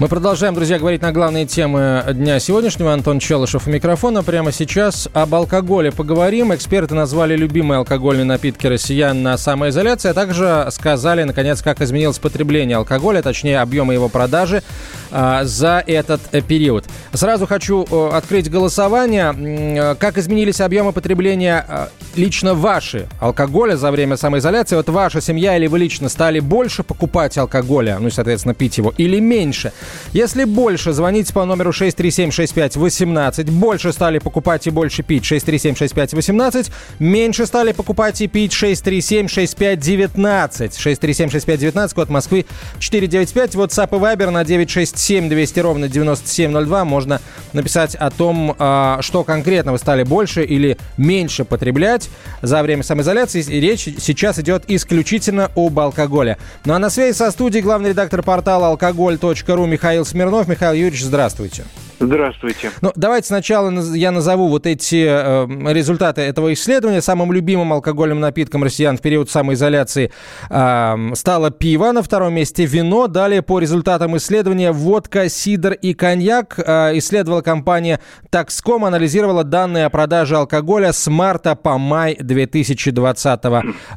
Мы 0.00 0.06
продолжаем, 0.06 0.54
друзья, 0.54 0.78
говорить 0.78 1.02
на 1.02 1.10
главные 1.10 1.44
темы 1.44 2.04
дня 2.12 2.38
сегодняшнего. 2.38 2.92
Антон 2.92 3.18
Челышев 3.18 3.66
у 3.66 3.70
микрофона. 3.70 4.22
Прямо 4.22 4.52
сейчас 4.52 5.08
об 5.12 5.34
алкоголе 5.34 5.90
поговорим. 5.90 6.54
Эксперты 6.54 6.94
назвали 6.94 7.34
любимые 7.34 7.78
алкогольные 7.78 8.24
напитки 8.24 8.68
россиян 8.68 9.20
на 9.24 9.36
самоизоляции, 9.36 10.10
а 10.10 10.14
также 10.14 10.68
сказали, 10.70 11.24
наконец, 11.24 11.62
как 11.62 11.80
изменилось 11.80 12.20
потребление 12.20 12.76
алкоголя, 12.76 13.22
точнее, 13.22 13.58
объемы 13.60 13.94
его 13.94 14.08
продажи 14.08 14.62
а, 15.10 15.42
за 15.42 15.82
этот 15.84 16.20
период. 16.46 16.84
Сразу 17.12 17.48
хочу 17.48 17.84
а, 17.90 18.16
открыть 18.16 18.48
голосование. 18.48 19.34
А, 19.34 19.94
как 19.96 20.16
изменились 20.16 20.60
объемы 20.60 20.92
потребления 20.92 21.88
лично 22.14 22.54
ваши 22.54 23.08
алкоголя 23.18 23.74
за 23.74 23.90
время 23.90 24.16
самоизоляции? 24.16 24.76
Вот 24.76 24.88
ваша 24.90 25.20
семья 25.20 25.56
или 25.56 25.66
вы 25.66 25.80
лично 25.80 26.08
стали 26.08 26.38
больше 26.38 26.84
покупать 26.84 27.36
алкоголя, 27.36 27.98
ну 27.98 28.06
и, 28.06 28.10
соответственно, 28.12 28.54
пить 28.54 28.78
его, 28.78 28.94
или 28.96 29.18
меньше? 29.18 29.72
Если 30.12 30.44
больше, 30.44 30.92
звоните 30.92 31.32
по 31.32 31.44
номеру 31.44 31.70
6376518. 31.70 33.50
Больше 33.50 33.92
стали 33.92 34.18
покупать 34.18 34.66
и 34.66 34.70
больше 34.70 35.02
пить 35.02 35.24
6376518. 35.24 36.70
Меньше 36.98 37.46
стали 37.46 37.72
покупать 37.72 38.20
и 38.20 38.26
пить 38.26 38.52
6376519. 38.52 40.78
6376519, 40.78 41.94
код 41.94 42.08
Москвы 42.08 42.46
495. 42.78 43.54
WhatsApp 43.54 43.96
и 43.96 44.00
Viber 44.00 44.30
на 44.30 44.44
967 44.44 45.28
200 45.28 45.60
ровно 45.60 45.88
9702. 45.88 46.84
Можно 46.84 47.20
написать 47.52 47.94
о 47.94 48.10
том, 48.10 48.54
а, 48.58 48.98
что 49.02 49.24
конкретно 49.24 49.72
вы 49.72 49.78
стали 49.78 50.02
больше 50.02 50.44
или 50.44 50.78
меньше 50.96 51.44
потреблять 51.44 52.08
за 52.42 52.62
время 52.62 52.82
самоизоляции. 52.82 53.42
И 53.42 53.60
речь 53.60 53.88
сейчас 53.98 54.38
идет 54.38 54.64
исключительно 54.68 55.50
об 55.54 55.78
алкоголе. 55.78 56.38
Ну 56.64 56.74
а 56.74 56.78
на 56.78 56.90
связи 56.90 57.16
со 57.16 57.30
студией 57.30 57.62
главный 57.62 57.90
редактор 57.90 58.22
портала 58.22 58.68
алкоголь.ру 58.68 59.66
Михаил 59.78 60.04
Смирнов. 60.04 60.48
Михаил 60.48 60.72
Юрьевич, 60.72 61.04
здравствуйте. 61.04 61.64
Здравствуйте. 62.00 62.70
Ну, 62.80 62.92
давайте 62.94 63.26
сначала 63.26 63.70
я 63.94 64.12
назову 64.12 64.48
вот 64.48 64.66
эти 64.66 65.04
э, 65.08 65.72
результаты 65.72 66.20
этого 66.20 66.52
исследования. 66.52 67.02
Самым 67.02 67.32
любимым 67.32 67.72
алкогольным 67.72 68.20
напитком 68.20 68.62
россиян 68.62 68.96
в 68.96 69.00
период 69.00 69.30
самоизоляции 69.30 70.12
э, 70.48 70.96
стало 71.14 71.50
пиво, 71.50 71.90
на 71.90 72.02
втором 72.02 72.34
месте 72.34 72.66
вино. 72.66 73.08
Далее 73.08 73.42
по 73.42 73.58
результатам 73.58 74.16
исследования 74.16 74.70
водка, 74.70 75.28
сидр 75.28 75.72
и 75.72 75.92
коньяк. 75.92 76.58
Э, 76.58 76.96
исследовала 76.98 77.40
компания 77.40 77.98
Taxcom, 78.30 78.86
анализировала 78.86 79.42
данные 79.42 79.86
о 79.86 79.90
продаже 79.90 80.36
алкоголя 80.36 80.92
с 80.92 81.10
марта 81.10 81.56
по 81.56 81.78
май 81.78 82.16
2020 82.20 83.42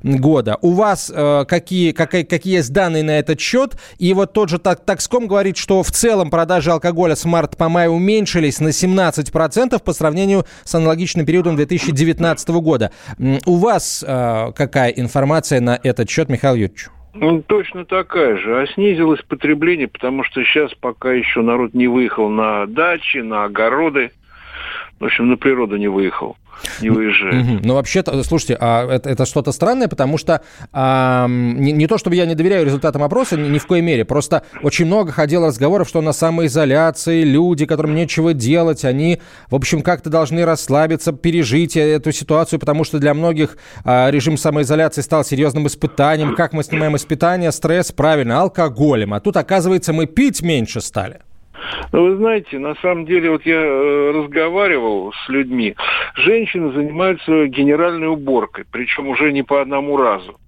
года. 0.01 0.57
У 0.61 0.71
вас 0.71 1.11
э, 1.13 1.45
какие, 1.47 1.91
какие, 1.91 2.23
какие 2.23 2.55
есть 2.55 2.73
данные 2.73 3.03
на 3.03 3.19
этот 3.19 3.39
счет? 3.39 3.77
И 3.99 4.11
вот 4.15 4.33
тот 4.33 4.49
же 4.49 4.57
Taxcom 4.57 5.27
говорит, 5.27 5.57
что 5.57 5.83
в 5.83 5.91
целом 5.91 6.31
продажи 6.31 6.71
алкоголя 6.71 7.15
с 7.15 7.25
марта 7.25 7.55
по 7.55 7.69
май 7.69 7.90
уменьшились 7.91 8.59
на 8.59 8.69
17% 8.69 9.83
по 9.83 9.93
сравнению 9.93 10.45
с 10.63 10.75
аналогичным 10.75 11.25
периодом 11.25 11.55
2019 11.55 12.49
года. 12.49 12.91
У 13.45 13.57
вас 13.57 14.03
э, 14.07 14.51
какая 14.55 14.89
информация 14.89 15.61
на 15.61 15.79
этот 15.83 16.09
счет, 16.09 16.29
Михаил 16.29 16.55
Юрьевич? 16.55 16.87
Ну, 17.13 17.41
точно 17.41 17.85
такая 17.85 18.37
же. 18.37 18.61
А 18.61 18.67
снизилось 18.67 19.21
потребление, 19.21 19.87
потому 19.87 20.23
что 20.23 20.43
сейчас 20.43 20.73
пока 20.73 21.11
еще 21.11 21.41
народ 21.41 21.73
не 21.73 21.87
выехал 21.87 22.29
на 22.29 22.65
дачи, 22.65 23.17
на 23.17 23.43
огороды. 23.43 24.11
В 24.99 25.05
общем, 25.05 25.29
на 25.29 25.37
природу 25.37 25.77
не 25.77 25.87
выехал 25.87 26.37
выезжает. 26.81 27.45
Угу. 27.45 27.59
Ну, 27.63 27.73
вообще-то, 27.75 28.23
слушайте, 28.23 28.57
а 28.59 28.87
это, 28.89 29.09
это 29.09 29.25
что-то 29.25 29.51
странное, 29.51 29.87
потому 29.87 30.17
что 30.17 30.41
а, 30.71 31.27
не, 31.27 31.71
не 31.71 31.87
то, 31.87 31.97
чтобы 31.97 32.15
я 32.15 32.25
не 32.25 32.35
доверяю 32.35 32.65
результатам 32.65 33.03
опроса, 33.03 33.37
ни, 33.37 33.47
ни 33.47 33.57
в 33.57 33.67
коей 33.67 33.81
мере, 33.81 34.05
просто 34.05 34.43
очень 34.61 34.85
много 34.85 35.11
ходило 35.11 35.47
разговоров, 35.47 35.87
что 35.87 36.01
на 36.01 36.13
самоизоляции 36.13 37.23
люди, 37.23 37.65
которым 37.65 37.95
нечего 37.95 38.33
делать, 38.33 38.85
они, 38.85 39.21
в 39.49 39.55
общем, 39.55 39.81
как-то 39.81 40.09
должны 40.09 40.45
расслабиться, 40.45 41.13
пережить 41.13 41.77
эту 41.77 42.11
ситуацию, 42.11 42.59
потому 42.59 42.83
что 42.83 42.99
для 42.99 43.13
многих 43.13 43.57
а, 43.83 44.09
режим 44.09 44.37
самоизоляции 44.37 45.01
стал 45.01 45.23
серьезным 45.23 45.67
испытанием. 45.67 46.35
Как 46.35 46.53
мы 46.53 46.63
снимаем 46.63 46.95
испытания, 46.95 47.51
стресс, 47.51 47.91
правильно, 47.91 48.41
алкоголем. 48.41 49.13
А 49.13 49.19
тут, 49.19 49.37
оказывается, 49.37 49.93
мы 49.93 50.05
пить 50.05 50.41
меньше 50.41 50.81
стали. 50.81 51.21
Ну, 51.91 52.05
вы 52.05 52.15
знаете, 52.17 52.59
на 52.59 52.75
самом 52.75 53.05
деле, 53.05 53.29
вот 53.29 53.45
я 53.45 53.61
э, 53.61 54.11
разговаривал 54.11 55.13
с 55.13 55.29
людьми, 55.29 55.75
женщины 56.15 56.71
занимаются 56.71 57.47
генеральной 57.47 58.07
уборкой, 58.07 58.65
причем 58.71 59.07
уже 59.07 59.31
не 59.31 59.43
по 59.43 59.61
одному 59.61 59.97
разу. 59.97 60.39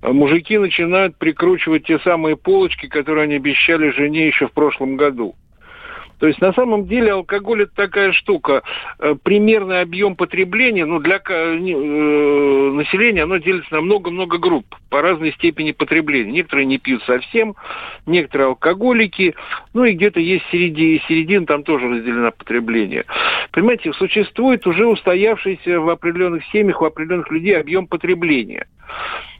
А 0.00 0.12
мужики 0.12 0.58
начинают 0.58 1.16
прикручивать 1.16 1.86
те 1.86 1.98
самые 2.00 2.36
полочки, 2.36 2.86
которые 2.86 3.24
они 3.24 3.36
обещали 3.36 3.90
жене 3.90 4.26
еще 4.26 4.48
в 4.48 4.52
прошлом 4.52 4.96
году. 4.96 5.36
То 6.22 6.28
есть 6.28 6.40
на 6.40 6.52
самом 6.52 6.86
деле 6.86 7.10
алкоголь 7.10 7.64
это 7.64 7.74
такая 7.74 8.12
штука. 8.12 8.62
Э, 9.00 9.16
примерный 9.20 9.80
объем 9.80 10.14
потребления 10.14 10.86
ну, 10.86 11.00
для 11.00 11.16
э, 11.16 11.54
населения 11.56 13.24
оно 13.24 13.38
делится 13.38 13.74
на 13.74 13.80
много-много 13.80 14.38
групп 14.38 14.64
по 14.88 15.02
разной 15.02 15.32
степени 15.32 15.72
потребления. 15.72 16.30
Некоторые 16.30 16.66
не 16.66 16.78
пьют 16.78 17.02
совсем, 17.06 17.56
некоторые 18.06 18.50
алкоголики, 18.50 19.34
ну 19.74 19.82
и 19.82 19.94
где-то 19.94 20.20
есть 20.20 20.44
середина, 20.52 21.00
середина 21.08 21.44
там 21.44 21.64
тоже 21.64 21.88
разделено 21.88 22.30
потребление. 22.30 23.04
Понимаете, 23.50 23.92
существует 23.92 24.64
уже 24.64 24.86
устоявшийся 24.86 25.80
в 25.80 25.90
определенных 25.90 26.44
семьях, 26.52 26.82
у 26.82 26.84
определенных 26.84 27.32
людей 27.32 27.58
объем 27.58 27.88
потребления. 27.88 28.68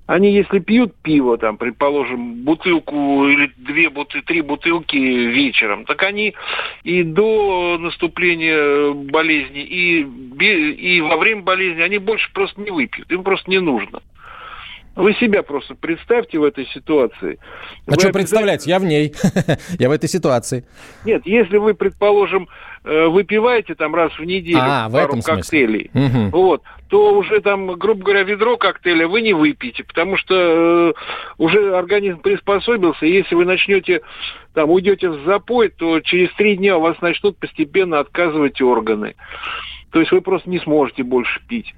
Они, 0.07 0.33
если 0.33 0.59
пьют 0.59 0.95
пиво, 1.03 1.39
там, 1.39 1.57
предположим, 1.57 2.43
бутылку 2.43 3.27
или 3.29 3.53
две 3.57 3.89
бутылки, 3.89 4.27
три 4.27 4.41
бутылки 4.41 4.97
вечером, 4.97 5.85
так 5.85 6.03
они 6.03 6.35
и 6.83 7.05
до 7.05 7.79
наступления 7.79 8.93
болезни, 8.93 9.61
и, 9.61 10.01
и 10.03 11.01
во 11.01 11.17
время 11.17 11.43
болезни 11.43 11.83
они 11.83 11.99
больше 11.99 12.33
просто 12.33 12.61
не 12.61 12.71
выпьют. 12.71 13.11
Им 13.13 13.23
просто 13.23 13.49
не 13.49 13.61
нужно. 13.61 14.03
Вы 14.95 15.15
себя 15.15 15.43
просто 15.43 15.75
представьте 15.75 16.39
в 16.39 16.45
этой 16.45 16.67
ситуации. 16.67 17.39
А 17.87 17.93
вы 17.93 18.01
что 18.01 18.13
представлять? 18.13 18.67
Я 18.67 18.79
в 18.79 18.85
ней. 18.85 19.15
Я 19.79 19.89
в 19.89 19.93
этой 19.93 20.09
ситуации. 20.09 20.67
Нет, 21.07 21.23
если 21.25 21.57
вы, 21.57 21.73
предположим, 21.73 22.49
э, 22.85 23.07
выпиваете 23.07 23.75
там 23.75 23.95
раз 23.95 24.13
в 24.19 24.25
неделю 24.25 24.59
а, 24.61 24.91
пару 24.91 25.17
в 25.17 25.25
коктейлей, 25.25 25.91
угу. 25.95 26.37
вот, 26.37 26.63
то 26.89 27.15
уже 27.15 27.41
там, 27.41 27.73
грубо 27.79 28.05
говоря, 28.05 28.23
ведро 28.23 28.59
коктейля 28.59 29.09
вы 29.09 29.23
не 29.23 29.33
выпьете, 29.33 29.83
потому 29.83 30.19
что 30.19 30.35
э, 30.35 30.93
уже 31.39 31.75
организм 31.75 32.21
приспособился, 32.21 33.07
и 33.07 33.13
если 33.13 33.35
вы 33.35 33.47
начнете, 33.47 34.03
там, 34.53 34.71
уйдете 34.71 35.09
в 35.09 35.25
запой, 35.25 35.71
то 35.71 36.01
через 36.01 36.31
три 36.35 36.57
дня 36.57 36.77
у 36.77 36.83
вас 36.83 37.01
начнут 37.01 37.39
постепенно 37.39 37.99
отказывать 37.99 38.61
органы. 38.61 39.15
То 39.91 40.01
есть 40.01 40.13
вы 40.13 40.21
просто 40.21 40.51
не 40.51 40.59
сможете 40.59 41.03
больше 41.03 41.41
пить. 41.49 41.75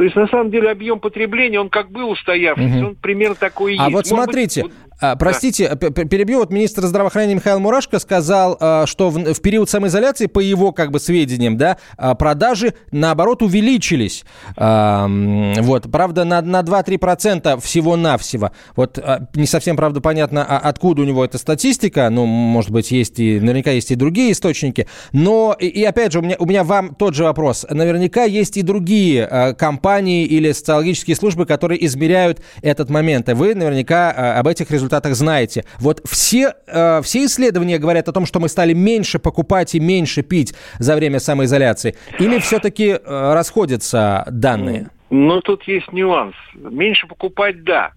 То 0.00 0.04
есть, 0.04 0.16
на 0.16 0.26
самом 0.28 0.50
деле, 0.50 0.70
объем 0.70 0.98
потребления, 0.98 1.60
он 1.60 1.68
как 1.68 1.90
был 1.90 2.08
устоявшийся, 2.08 2.78
угу. 2.78 2.86
он 2.86 2.94
примерно 2.94 3.34
такой 3.34 3.74
и 3.74 3.76
а 3.78 3.82
есть. 3.82 3.86
А 3.86 3.90
вот 3.90 4.10
Может 4.10 4.24
смотрите, 4.24 4.62
быть, 4.62 4.72
а, 5.00 5.16
простите, 5.16 5.74
да. 5.74 5.90
перебью. 5.90 6.40
Вот 6.40 6.50
министр 6.50 6.86
здравоохранения 6.86 7.34
Михаил 7.34 7.58
Мурашко 7.58 7.98
сказал, 7.98 8.56
а, 8.60 8.86
что 8.86 9.10
в, 9.10 9.34
в 9.34 9.40
период 9.40 9.70
самоизоляции, 9.70 10.26
по 10.26 10.40
его 10.40 10.72
как 10.72 10.90
бы 10.90 11.00
сведениям, 11.00 11.56
да, 11.56 11.78
а, 11.96 12.14
продажи, 12.14 12.74
наоборот, 12.92 13.42
увеличились. 13.42 14.24
Вот, 14.56 15.90
правда, 15.90 16.24
на, 16.24 16.42
на 16.42 16.60
2-3% 16.60 17.60
всего-навсего. 17.60 18.52
Вот 18.76 18.98
не 19.34 19.46
совсем, 19.46 19.76
правда, 19.76 20.00
понятно, 20.00 20.44
откуда 20.44 21.02
у 21.02 21.04
него 21.04 21.24
эта 21.24 21.38
статистика. 21.38 22.08
Ну, 22.10 22.26
может 22.26 22.70
быть, 22.70 22.90
есть 22.90 23.18
и, 23.18 23.40
наверняка 23.40 23.70
есть 23.70 23.90
и 23.90 23.94
другие 23.94 24.32
источники. 24.32 24.86
Но, 25.12 25.56
и, 25.58 25.66
и 25.66 25.84
опять 25.84 26.12
же, 26.12 26.18
у 26.18 26.22
меня, 26.22 26.36
у 26.38 26.46
меня 26.46 26.64
вам 26.64 26.94
тот 26.94 27.14
же 27.14 27.24
вопрос. 27.24 27.66
Наверняка 27.70 28.24
есть 28.24 28.56
и 28.56 28.62
другие 28.62 29.54
компании 29.58 30.24
или 30.24 30.52
социологические 30.52 31.16
службы, 31.16 31.46
которые 31.46 31.84
измеряют 31.86 32.42
этот 32.62 32.90
момент. 32.90 33.28
И 33.28 33.32
вы 33.32 33.54
наверняка 33.54 34.10
об 34.38 34.46
этих 34.46 34.70
результатах 34.70 34.89
результатах 34.90 35.14
знаете. 35.14 35.64
Вот 35.78 36.00
все, 36.04 36.54
э, 36.66 37.00
все 37.02 37.24
исследования 37.24 37.78
говорят 37.78 38.08
о 38.08 38.12
том, 38.12 38.26
что 38.26 38.40
мы 38.40 38.48
стали 38.48 38.72
меньше 38.74 39.18
покупать 39.18 39.74
и 39.74 39.80
меньше 39.80 40.22
пить 40.22 40.54
за 40.78 40.96
время 40.96 41.20
самоизоляции. 41.20 41.94
Или 42.18 42.38
все-таки 42.38 42.88
э, 42.88 42.98
расходятся 43.34 44.26
данные? 44.30 44.88
Ну, 45.10 45.40
тут 45.40 45.62
есть 45.64 45.92
нюанс. 45.92 46.34
Меньше 46.54 47.06
покупать– 47.06 47.64
да. 47.64 47.92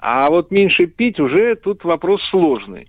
А 0.00 0.30
вот 0.30 0.50
меньше 0.50 0.86
пить 0.86 1.18
уже 1.18 1.56
тут 1.56 1.84
вопрос 1.84 2.22
сложный. 2.30 2.88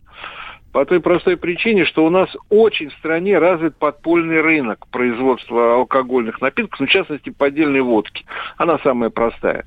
По 0.71 0.85
той 0.85 0.99
простой 0.99 1.35
причине, 1.35 1.85
что 1.85 2.05
у 2.05 2.11
нас 2.11 2.29
очень 2.49 2.89
в 2.89 2.93
стране 2.99 3.39
развит 3.39 3.75
подпольный 3.77 4.41
рынок 4.41 4.85
производства 4.91 5.73
алкогольных 5.75 6.41
напитков, 6.41 6.79
ну, 6.79 6.85
в 6.85 6.89
частности, 6.89 7.31
поддельной 7.31 7.81
водки. 7.81 8.23
Она 8.57 8.77
самая 8.83 9.09
простая. 9.09 9.65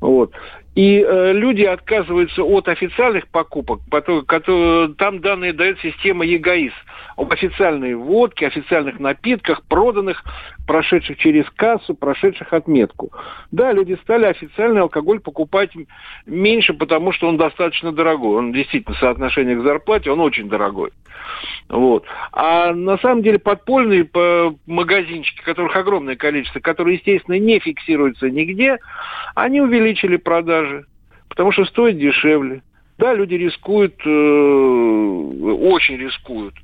Вот. 0.00 0.32
И 0.74 1.04
э, 1.06 1.32
люди 1.32 1.64
отказываются 1.64 2.42
от 2.42 2.68
официальных 2.68 3.28
покупок, 3.28 3.80
потому, 3.90 4.22
которые, 4.22 4.94
там 4.94 5.20
данные 5.20 5.52
дает 5.52 5.78
система 5.80 6.24
ЕГАИС 6.24 6.72
об 7.16 7.30
официальной 7.30 7.94
водке, 7.94 8.46
официальных 8.46 8.98
напитках, 8.98 9.62
проданных, 9.64 10.24
прошедших 10.66 11.18
через 11.18 11.44
кассу, 11.50 11.94
прошедших 11.94 12.52
отметку. 12.54 13.12
Да, 13.50 13.72
люди 13.72 13.98
стали 14.02 14.24
официальный 14.24 14.80
алкоголь 14.80 15.20
покупать 15.20 15.70
меньше, 16.24 16.72
потому 16.72 17.12
что 17.12 17.28
он 17.28 17.36
достаточно 17.36 17.92
дорогой. 17.92 18.38
Он 18.38 18.52
действительно, 18.52 18.96
соотношение 18.96 19.56
к 19.56 19.62
зарплате, 19.62 20.10
он 20.10 20.20
очень 20.20 20.48
дорогой. 20.48 20.90
Вот. 21.68 22.04
А 22.32 22.72
на 22.72 22.98
самом 22.98 23.22
деле 23.22 23.38
подпольные 23.38 24.08
магазинчики, 24.66 25.42
которых 25.42 25.76
огромное 25.76 26.16
количество, 26.16 26.60
которые, 26.60 26.96
естественно, 26.96 27.38
не 27.38 27.58
фиксируются 27.58 28.30
нигде, 28.30 28.78
они 29.34 29.60
увеличили 29.60 30.16
продажи, 30.16 30.61
потому 31.28 31.52
что 31.52 31.64
стоит 31.64 31.98
дешевле. 31.98 32.62
Да, 32.98 33.14
люди 33.14 33.34
рискуют, 33.34 33.94
э, 34.04 34.10
очень 34.10 35.96
рискуют. 35.96 36.54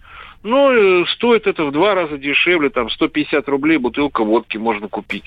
Но 0.42 0.72
э, 0.72 1.04
стоит 1.14 1.46
это 1.46 1.64
в 1.64 1.72
два 1.72 1.94
раза 1.94 2.16
дешевле, 2.16 2.70
там 2.70 2.90
150 2.90 3.48
рублей 3.48 3.78
бутылка 3.78 4.22
водки 4.22 4.56
можно 4.56 4.88
купить. 4.88 5.24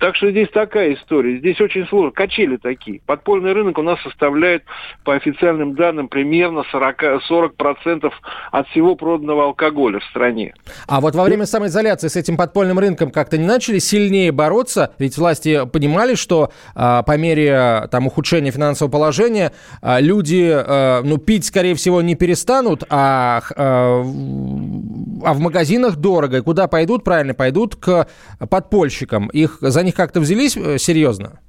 Так 0.00 0.16
что 0.16 0.30
здесь 0.30 0.48
такая 0.52 0.94
история. 0.94 1.38
Здесь 1.38 1.60
очень 1.60 1.86
сложно. 1.86 2.10
Качели 2.10 2.56
такие. 2.56 3.02
Подпольный 3.04 3.52
рынок 3.52 3.76
у 3.76 3.82
нас 3.82 4.00
составляет, 4.02 4.64
по 5.04 5.14
официальным 5.14 5.74
данным, 5.74 6.08
примерно 6.08 6.64
40, 6.72 7.02
40% 7.30 8.10
от 8.50 8.68
всего 8.68 8.96
проданного 8.96 9.44
алкоголя 9.44 9.98
в 9.98 10.04
стране. 10.04 10.54
А 10.88 11.02
вот 11.02 11.14
во 11.14 11.24
время 11.24 11.44
самоизоляции 11.44 12.08
с 12.08 12.16
этим 12.16 12.38
подпольным 12.38 12.78
рынком 12.78 13.10
как-то 13.10 13.36
не 13.36 13.46
начали 13.46 13.78
сильнее 13.78 14.32
бороться? 14.32 14.94
Ведь 14.98 15.18
власти 15.18 15.68
понимали, 15.70 16.14
что 16.14 16.50
а, 16.74 17.02
по 17.02 17.18
мере 17.18 17.86
там, 17.90 18.06
ухудшения 18.06 18.52
финансового 18.52 18.90
положения 18.90 19.52
а, 19.82 20.00
люди 20.00 20.50
а, 20.50 21.02
ну, 21.02 21.18
пить, 21.18 21.44
скорее 21.44 21.74
всего, 21.74 22.00
не 22.00 22.14
перестанут, 22.14 22.84
а, 22.88 23.42
а, 23.54 24.00
а 24.00 25.34
в 25.34 25.40
магазинах 25.40 25.96
дорого. 25.96 26.38
И 26.38 26.40
куда 26.40 26.68
пойдут? 26.68 27.04
Правильно, 27.04 27.34
пойдут 27.34 27.76
к 27.76 28.08
подпольщикам. 28.48 29.28
Их 29.28 29.58
за 29.60 29.82
них 29.82 29.89
них 29.90 29.96
как-то 29.96 30.20
взялись 30.20 30.56
э, 30.56 30.78
серьезно? 30.78 31.40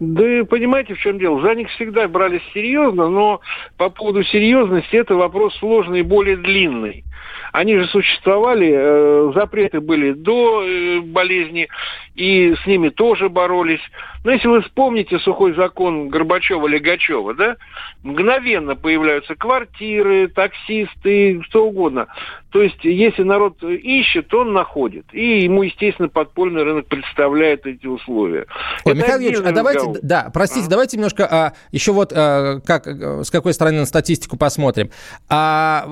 Да 0.00 0.44
понимаете, 0.48 0.94
в 0.94 0.98
чем 0.98 1.18
дело? 1.18 1.40
За 1.40 1.54
них 1.54 1.68
всегда 1.70 2.06
брались 2.06 2.42
серьезно, 2.54 3.08
но 3.08 3.40
по 3.76 3.90
поводу 3.90 4.22
серьезности 4.22 4.94
это 4.94 5.14
вопрос 5.16 5.56
сложный 5.58 6.00
и 6.00 6.02
более 6.02 6.36
длинный. 6.36 7.04
Они 7.52 7.76
же 7.76 7.86
существовали, 7.88 8.72
э, 8.72 9.32
запреты 9.34 9.80
были 9.80 10.12
до 10.12 10.62
э, 10.62 11.00
болезни, 11.00 11.68
и 12.14 12.54
с 12.62 12.66
ними 12.66 12.90
тоже 12.90 13.28
боролись. 13.28 13.80
Но 14.24 14.32
если 14.32 14.48
вы 14.48 14.62
вспомните 14.62 15.18
сухой 15.18 15.54
закон 15.54 16.08
Горбачева-Легачева, 16.08 17.34
да, 17.34 17.56
мгновенно 18.02 18.74
появляются 18.74 19.34
квартиры, 19.34 20.28
таксисты, 20.28 21.42
что 21.44 21.66
угодно. 21.66 22.08
То 22.50 22.62
есть, 22.62 22.82
если 22.82 23.22
народ 23.22 23.62
ищет, 23.62 24.32
он 24.32 24.52
находит. 24.52 25.06
И 25.12 25.42
ему, 25.42 25.62
естественно, 25.62 26.08
подпольный 26.08 26.62
рынок 26.62 26.86
представляет 26.86 27.66
эти 27.66 27.86
условия. 27.86 28.46
Ой, 28.84 28.92
Это 28.92 28.94
Михаил 28.94 29.20
Юрьевич, 29.20 29.46
а 29.46 29.52
давайте, 29.52 29.78
разговор. 29.80 30.00
да, 30.02 30.30
простите, 30.32 30.66
а? 30.66 30.70
давайте 30.70 30.96
немножко 30.96 31.28
а, 31.30 31.52
еще 31.72 31.92
вот 31.92 32.12
а, 32.14 32.60
как, 32.60 32.86
с 32.86 33.30
какой 33.30 33.52
стороны 33.52 33.80
на 33.80 33.86
статистику 33.86 34.38
посмотрим. 34.38 34.90
А, 35.28 35.86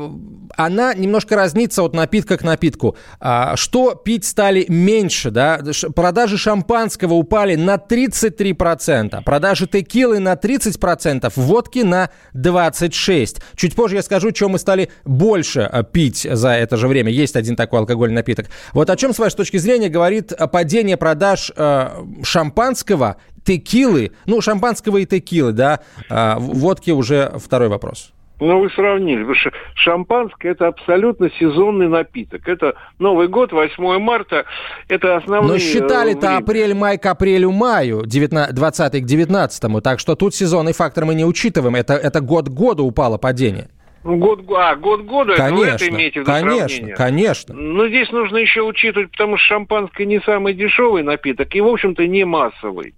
она 0.57 0.95
немножко 0.95 1.37
разнится 1.37 1.83
от 1.83 1.95
напитка 1.95 2.39
к 2.39 2.43
напитку. 2.43 2.97
А, 3.21 3.55
что 3.57 3.95
пить 3.95 4.25
стали 4.25 4.65
меньше, 4.69 5.31
да? 5.31 5.61
Продажи 5.95 6.39
шампанского 6.39 7.15
упали 7.15 7.55
на 7.55 7.77
33%, 8.23 9.23
продажи 9.23 9.67
текилы 9.67 10.19
на 10.19 10.35
30%, 10.35 11.33
водки 11.37 11.81
на 11.81 12.11
26%. 12.35 13.43
Чуть 13.57 13.75
позже 13.75 13.97
я 13.97 14.03
скажу, 14.03 14.31
чем 14.31 14.53
мы 14.53 14.59
стали 14.59 14.91
больше 15.05 15.61
а, 15.61 15.83
пить 15.83 16.27
за 16.31 16.51
это 16.51 16.77
же 16.77 16.89
время. 16.89 17.11
Есть 17.11 17.37
один 17.37 17.57
такой 17.57 17.81
алкогольный 17.81 18.17
напиток. 18.17 18.47
Вот 18.73 18.91
о 18.91 18.97
чем, 18.97 19.13
с 19.13 19.19
вашей 19.19 19.37
точки 19.37 19.57
зрения, 19.59 19.89
говорит 19.89 20.33
падение 20.53 20.97
продаж 20.97 21.53
э, 21.57 21.89
шампанского, 22.23 23.17
текилы, 23.45 24.13
ну, 24.27 24.41
шампанского 24.41 24.99
и 24.99 25.07
текилы, 25.07 25.53
да, 25.53 25.81
э, 26.09 26.35
водки 26.39 26.91
уже 26.91 27.33
второй 27.39 27.69
вопрос. 27.69 28.13
Ну, 28.39 28.61
вы 28.61 28.71
сравнили, 28.71 29.21
потому 29.21 29.35
что 29.35 29.51
шампанское– 29.75 30.51
это 30.53 30.69
абсолютно 30.69 31.31
сезонный 31.39 31.89
напиток. 31.89 32.47
Это 32.47 32.75
Новый 32.99 33.29
год, 33.29 33.53
8 33.53 33.99
марта, 33.99 34.45
это 34.89 35.17
основные... 35.17 35.53
Но 35.53 35.59
считали-то 35.59 36.37
апрель, 36.37 36.75
май 36.75 36.99
к 36.99 37.07
апрелю-маю, 37.07 38.03
20 38.03 38.93
к 38.93 39.05
19 39.05 39.83
так 39.83 40.01
что 40.01 40.17
тут 40.17 40.35
сезонный 40.35 40.73
фактор 40.73 41.07
мы 41.07 41.15
не 41.15 41.25
учитываем. 41.25 41.77
Это, 41.77 41.95
это 41.95 42.21
год 42.21 42.49
года 42.49 42.83
упало 42.83 43.17
падение. 43.17 43.69
Ну, 44.07 44.19
год, 44.19 44.41
а, 44.57 44.77
год 44.77 45.03
года, 45.03 45.35
конечно, 45.35 45.65
это 45.65 45.65
вы 45.65 45.67
это 45.67 45.89
имеете 45.89 46.21
в 46.21 46.23
виду 46.23 46.31
Конечно, 46.31 46.69
сравнение. 46.69 46.95
конечно. 46.95 47.55
Но 47.55 47.89
здесь 47.89 48.11
нужно 48.13 48.37
еще 48.37 48.63
учитывать, 48.63 49.11
потому 49.11 49.37
что 49.37 49.47
шампанское 49.49 50.07
не 50.07 50.21
самый 50.21 50.55
дешевый 50.55 51.03
напиток 51.03 51.53
и, 51.55 51.61
в 51.61 51.67
общем-то, 51.67 52.07
не 52.07 52.25
массовый. 52.25 52.95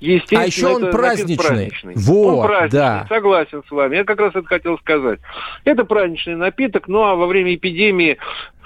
Естественно, 0.00 0.42
а 0.42 0.46
еще 0.46 0.66
он 0.68 0.90
праздничный. 0.90 1.36
праздничный. 1.36 1.94
Вот, 1.96 2.34
он 2.34 2.46
праздничный, 2.46 2.78
да. 2.78 3.06
согласен 3.08 3.62
с 3.66 3.70
вами. 3.70 3.96
Я 3.96 4.04
как 4.04 4.20
раз 4.20 4.30
это 4.34 4.46
хотел 4.46 4.78
сказать. 4.78 5.18
Это 5.64 5.84
праздничный 5.84 6.36
напиток, 6.36 6.86
ну 6.86 7.02
а 7.02 7.16
во 7.16 7.26
время 7.26 7.54
эпидемии 7.54 8.16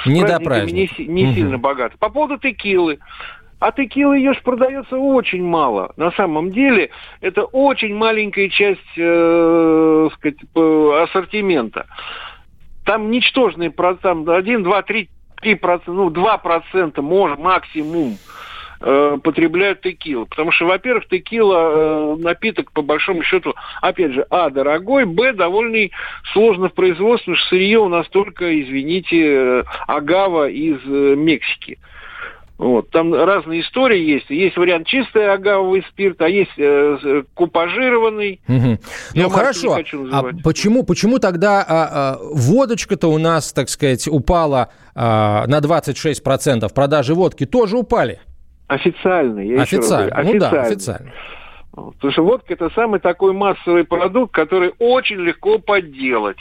не, 0.05 0.23
до 0.23 0.39
не, 0.39 0.91
не 1.07 1.25
угу. 1.25 1.35
сильно 1.35 1.59
богат. 1.59 1.93
По 1.99 2.11
поводу 2.11 2.39
текилы. 2.39 2.99
А 3.61 3.71
текила 3.71 4.13
ее 4.13 4.35
же 4.35 4.41
продается 4.43 4.97
очень 4.97 5.45
мало. 5.45 5.93
На 5.97 6.11
самом 6.13 6.51
деле 6.51 6.91
это 7.21 7.45
очень 7.45 7.95
маленькая 7.95 8.49
часть 8.49 8.81
э, 8.97 10.09
сказать, 10.15 10.39
ассортимента. 11.05 11.87
Там 12.85 13.13
ничтожный 13.13 13.71
процент, 13.71 14.29
1, 14.29 14.65
2, 14.65 14.83
3, 14.83 15.09
3 15.41 15.55
процента, 15.55 15.93
ну 15.93 16.11
2 16.11 16.39
процента, 16.39 17.03
может, 17.03 17.39
максимум 17.39 18.19
э, 18.83 19.19
потребляют 19.23 19.81
текилу. 19.81 20.27
Потому 20.27 20.53
что, 20.53 20.67
во-первых, 20.67 21.09
текила 21.09 21.57
э, 21.57 22.17
напиток, 22.19 22.73
по 22.73 22.83
большому 22.83 23.23
счету, 23.23 23.55
опять 23.81 24.13
же, 24.13 24.27
а, 24.31 24.51
дорогой, 24.51 25.05
б, 25.05 25.33
довольно 25.33 25.89
сложно 26.33 26.69
в 26.69 26.75
производстве, 26.75 27.35
что 27.37 27.49
сырье 27.49 27.79
у 27.79 27.89
нас 27.89 28.09
только, 28.09 28.61
извините, 28.61 29.17
э, 29.21 29.65
агава 29.87 30.49
из 30.49 30.79
э, 30.87 31.15
Мексики. 31.17 31.79
Вот. 32.63 32.91
Там 32.91 33.13
разные 33.13 33.63
истории 33.63 33.99
есть. 33.99 34.31
Есть 34.31 34.57
вариант 34.57 34.87
чистый 34.87 35.33
агавовый 35.33 35.85
спирт, 35.91 36.21
а 36.23 36.29
есть 36.29 36.53
э, 36.57 37.25
купажированный. 37.35 38.41
Угу. 38.47 38.79
Ну 39.15 39.29
хорошо. 39.31 39.79
А 40.13 40.23
почему, 40.45 40.85
почему 40.85 41.19
тогда 41.19 41.65
а, 41.67 41.89
а, 41.91 42.19
водочка-то 42.21 43.09
у 43.09 43.19
нас, 43.19 43.53
так 43.53 43.69
сказать, 43.69 44.07
упала 44.07 44.69
а, 44.95 45.45
на 45.49 45.59
26%? 45.59 46.73
Продажи 46.73 47.15
водки 47.15 47.47
тоже 47.47 47.77
упали? 47.77 48.21
Официальные. 48.73 49.61
Официально. 49.61 50.23
Ну 50.23 50.39
да, 50.39 50.51
официально. 50.63 51.13
Потому 51.73 52.13
что 52.13 52.23
водка 52.23 52.53
это 52.53 52.71
самый 52.71 53.01
такой 53.01 53.33
массовый 53.33 53.85
продукт, 53.85 54.35
который 54.35 54.73
очень 54.79 55.17
легко 55.17 55.59
подделать. 55.59 56.39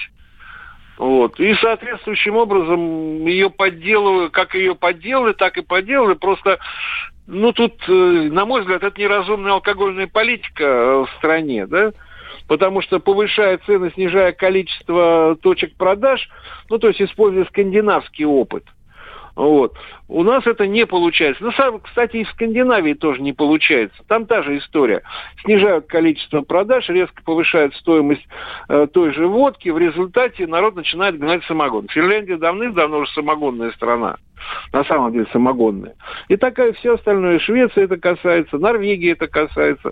Вот. 0.98 1.40
И 1.40 1.54
соответствующим 1.56 2.36
образом 2.36 3.26
ее 3.26 3.50
подделывали, 3.50 4.30
как 4.30 4.56
ее 4.56 4.76
подделали, 4.76 5.34
так 5.34 5.58
и 5.58 5.62
подделали. 5.62 6.16
Просто, 6.16 6.60
ну 7.28 7.54
тут, 7.54 7.82
э, 7.88 7.92
на 8.32 8.46
мой 8.46 8.62
взгляд, 8.62 8.84
это 8.84 9.00
неразумная 9.00 9.54
алкогольная 9.54 10.08
политика 10.08 10.64
э, 10.64 11.06
в 11.06 11.10
стране, 11.18 11.66
да? 11.66 11.92
Потому 12.48 12.82
что 12.82 13.00
повышая 13.00 13.58
цены, 13.66 13.92
снижая 13.94 14.34
количество 14.34 15.38
точек 15.42 15.76
продаж, 15.76 16.30
ну 16.70 16.78
то 16.78 16.90
есть 16.90 17.02
используя 17.02 17.46
скандинавский 17.46 18.26
опыт– 18.26 18.66
вот. 19.36 19.76
У 20.08 20.24
нас 20.24 20.46
это 20.46 20.68
не 20.68 20.86
получается. 20.86 21.44
Ну, 21.44 21.80
кстати, 21.80 22.18
и 22.18 22.24
в 22.24 22.30
Скандинавии 22.32 22.94
тоже 22.94 23.22
не 23.22 23.34
получается. 23.34 23.98
Там 24.08 24.26
та 24.26 24.44
же 24.44 24.58
история. 24.58 25.04
Снижают 25.44 25.88
количество 25.88 26.42
продаж, 26.42 26.90
резко 26.90 27.22
повышают 27.24 27.76
стоимость 27.76 28.28
э, 28.68 28.88
той 28.92 29.14
же 29.14 29.28
водки. 29.28 29.70
В 29.70 29.78
результате 29.78 30.48
народ 30.48 30.76
начинает 30.76 31.18
гнать 31.18 31.44
самогон. 31.46 31.88
Финляндия 31.88 32.38
давным-давно 32.38 33.00
уже 33.00 33.12
самогонная 33.12 33.72
страна. 33.72 34.18
На 34.74 34.84
самом 34.84 35.14
деле 35.14 35.28
самогонная. 35.32 35.94
И 36.28 36.36
такая 36.36 36.74
все 36.74 36.96
остальное. 36.96 37.40
Швеция 37.40 37.86
это 37.86 37.98
касается, 37.98 38.58
Норвегия 38.58 39.12
это 39.12 39.28
касается. 39.28 39.92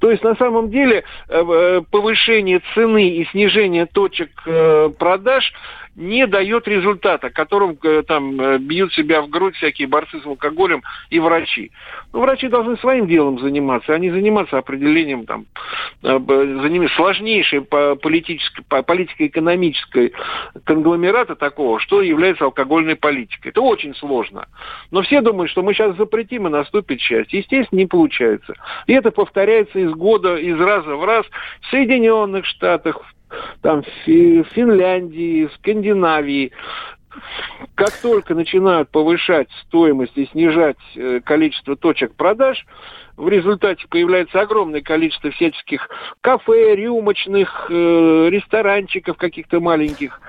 То 0.00 0.10
есть 0.10 0.22
на 0.22 0.36
самом 0.36 0.70
деле 0.70 1.04
э, 1.28 1.44
э, 1.44 1.82
повышение 1.90 2.60
цены 2.74 3.08
и 3.08 3.24
снижение 3.26 3.86
точек 3.86 4.30
э, 4.46 4.90
продаж 4.98 5.52
не 5.98 6.26
дает 6.26 6.68
результата, 6.68 7.28
которым 7.28 7.76
там 8.06 8.58
бьют 8.58 8.92
себя 8.94 9.20
в 9.20 9.28
грудь 9.28 9.56
всякие 9.56 9.88
борцы 9.88 10.20
с 10.20 10.26
алкоголем 10.26 10.82
и 11.10 11.18
врачи. 11.18 11.72
Ну, 12.12 12.20
врачи 12.20 12.48
должны 12.48 12.76
своим 12.78 13.08
делом 13.08 13.40
заниматься, 13.40 13.92
а 13.92 13.98
не 13.98 14.10
заниматься 14.10 14.58
определением 14.58 15.26
там, 15.26 15.46
заниматься 16.00 16.96
сложнейшей 16.96 17.62
политической, 17.62 18.62
политико-экономической 18.62 20.12
конгломерата 20.64 21.34
такого, 21.34 21.80
что 21.80 22.00
является 22.00 22.44
алкогольной 22.44 22.94
политикой. 22.94 23.48
Это 23.48 23.60
очень 23.60 23.94
сложно. 23.96 24.46
Но 24.92 25.02
все 25.02 25.20
думают, 25.20 25.50
что 25.50 25.62
мы 25.62 25.74
сейчас 25.74 25.96
запретим 25.96 26.46
и 26.46 26.50
наступит 26.50 27.00
счастье. 27.00 27.40
Естественно, 27.40 27.80
не 27.80 27.86
получается. 27.86 28.54
И 28.86 28.92
это 28.92 29.10
повторяется 29.10 29.80
из 29.80 29.90
года, 29.90 30.36
из 30.36 30.58
раза 30.60 30.94
в 30.94 31.04
раз 31.04 31.26
в 31.62 31.70
Соединенных 31.70 32.46
Штатах, 32.46 33.02
там, 33.62 33.82
в 33.82 34.48
Финляндии, 34.54 35.46
в 35.46 35.52
Скандинавии. 35.54 36.52
Как 37.78 37.92
только 38.02 38.34
начинают 38.34 38.90
повышать 38.90 39.46
стоимость 39.62 40.16
и 40.16 40.26
снижать 40.26 40.76
э, 40.96 41.20
количество 41.24 41.76
точек 41.76 42.12
продаж, 42.16 42.66
в 43.16 43.28
результате 43.28 43.86
появляется 43.88 44.40
огромное 44.40 44.80
количество 44.80 45.30
всяческих 45.30 45.88
кафе, 46.20 46.74
рюмочных, 46.74 47.68
э, 47.70 48.30
ресторанчиков 48.30 49.16
каких-то 49.16 49.60
маленьких. 49.60 50.20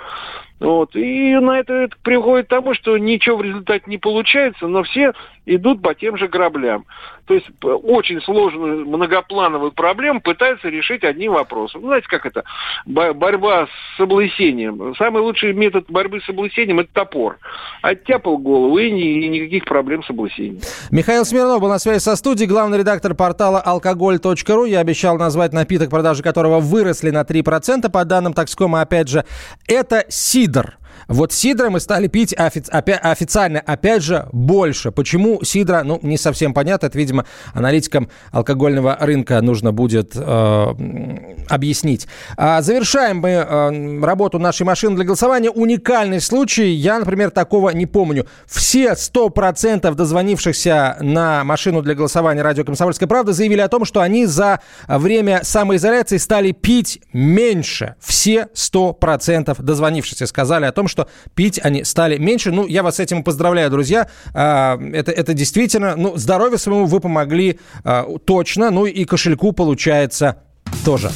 Вот. 0.59 0.95
И 0.95 1.35
на 1.35 1.59
это, 1.59 1.73
это 1.73 1.95
приводит 2.03 2.47
к 2.47 2.49
тому, 2.49 2.73
что 2.73 2.97
ничего 2.97 3.38
в 3.38 3.41
результате 3.41 3.85
не 3.88 3.97
получается, 3.97 4.67
но 4.67 4.83
все 4.83 5.13
идут 5.45 5.81
по 5.81 5.95
тем 5.95 6.17
же 6.17 6.27
граблям. 6.27 6.85
То 7.25 7.33
есть 7.33 7.47
очень 7.62 8.21
сложную 8.21 8.85
многоплановую 8.85 9.71
проблему 9.71 10.19
пытаются 10.19 10.67
решить 10.67 11.03
одним 11.03 11.33
вопросом. 11.33 11.81
Знаете, 11.81 12.07
как 12.07 12.25
это? 12.25 12.43
Борьба 12.85 13.67
с 13.95 13.99
облысением. 13.99 14.95
Самый 14.95 15.21
лучший 15.21 15.53
метод 15.53 15.85
борьбы 15.89 16.19
с 16.21 16.29
облысением– 16.29 16.79
это 16.81 16.89
топор. 16.93 17.38
Оттяпал 17.82 18.38
голову 18.38 18.78
и, 18.78 18.89
и 18.89 19.30
никаких 19.30 19.65
проблем 19.65 20.04
с 20.04 20.10
облысением. 20.10 20.60
Михаил 20.91 21.23
Смирнов 21.23 21.62
был 21.62 21.69
на 21.69 21.80
связи 21.80 21.99
со 21.99 22.15
студией, 22.15 22.47
главный 22.47 22.78
редактор 22.78 23.15
портала 23.15 23.62
алкоголь.ру. 23.62 24.65
Я 24.65 24.80
обещал 24.80 25.17
назвать 25.17 25.54
напиток, 25.54 25.89
продажи 25.89 26.21
которого 26.21 26.60
выросли 26.60 27.10
на 27.10 27.21
3%, 27.21 27.89
по 27.89 28.06
данным 28.06 28.34
Такскома, 28.34 28.82
опять 28.82 29.08
же. 29.08 29.23
Это 29.67 30.06
сидр. 30.10 30.78
Вот 31.10 31.34
сидра 31.34 31.72
мы 31.72 31.80
стали 31.80 32.08
пить 32.08 32.34
офи- 32.34 32.69
опя- 32.72 33.00
официально, 33.00 33.60
опять 33.60 34.04
же, 34.04 34.28
больше. 34.32 34.91
Почему 34.91 35.43
сидра? 35.43 35.82
Ну, 35.84 36.00
не 36.04 36.17
совсем 36.17 36.54
понятно. 36.54 36.86
Это, 36.86 36.98
видимо, 36.98 37.25
аналитикам 37.54 38.10
алкогольного 38.31 38.96
рынка 39.00 39.42
нужно 39.42 39.71
будет 39.71 40.12
э, 40.15 40.73
объяснить. 41.50 42.08
А 42.38 42.62
завершаем 42.62 43.17
мы 43.17 43.29
э, 43.29 44.06
работу 44.06 44.38
нашей 44.38 44.63
машины 44.63 44.96
для 44.96 45.04
голосования. 45.04 45.50
Уникальный 45.50 46.21
случай. 46.21 46.69
Я, 46.69 47.00
например, 47.00 47.31
такого 47.31 47.71
не 47.71 47.88
помню. 47.88 48.27
Все 48.46 48.92
100% 48.92 49.92
дозвонившихся 49.96 50.98
на 51.02 51.44
машину 51.44 51.81
для 51.81 51.96
голосования 51.96 52.44
радио 52.44 52.63
«Комсомольская 52.63 53.10
правда» 53.10 53.33
заявили 53.33 53.62
о 53.62 53.67
том, 53.67 53.83
что 53.83 54.02
они 54.02 54.27
за 54.27 54.60
время 54.88 55.40
самоизоляции 55.42 56.17
стали 56.17 56.52
пить 56.52 57.02
меньше. 57.13 57.96
Все 58.00 58.50
100% 58.54 59.60
дозвонившихся 59.60 60.27
сказали 60.27 60.65
о 60.65 60.71
том, 60.71 60.88
что 60.88 60.98
пить 61.35 61.60
они 61.63 61.83
стали 61.83 62.17
меньше. 62.17 62.52
Ну, 62.52 62.67
я 62.67 62.83
вас 62.83 62.97
с 62.97 63.00
этим 63.00 63.23
поздравляю, 63.23 63.69
друзья. 63.69 64.08
А, 64.33 64.79
это, 64.93 65.12
это 65.12 65.33
действительно, 65.33 65.95
ну, 65.95 66.17
здоровью 66.17 66.58
своему 66.58 66.85
вы 66.85 67.00
помогли 67.00 67.60
а, 67.83 68.06
точно, 68.25 68.71
ну 68.71 68.85
и 68.85 69.06
кошельку 69.06 69.52
получается 69.52 70.37
тоже. 70.85 71.12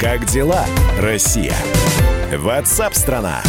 Как 0.00 0.26
дела, 0.26 0.64
Россия? 1.00 1.54
Ватсап-страна! 2.36 3.42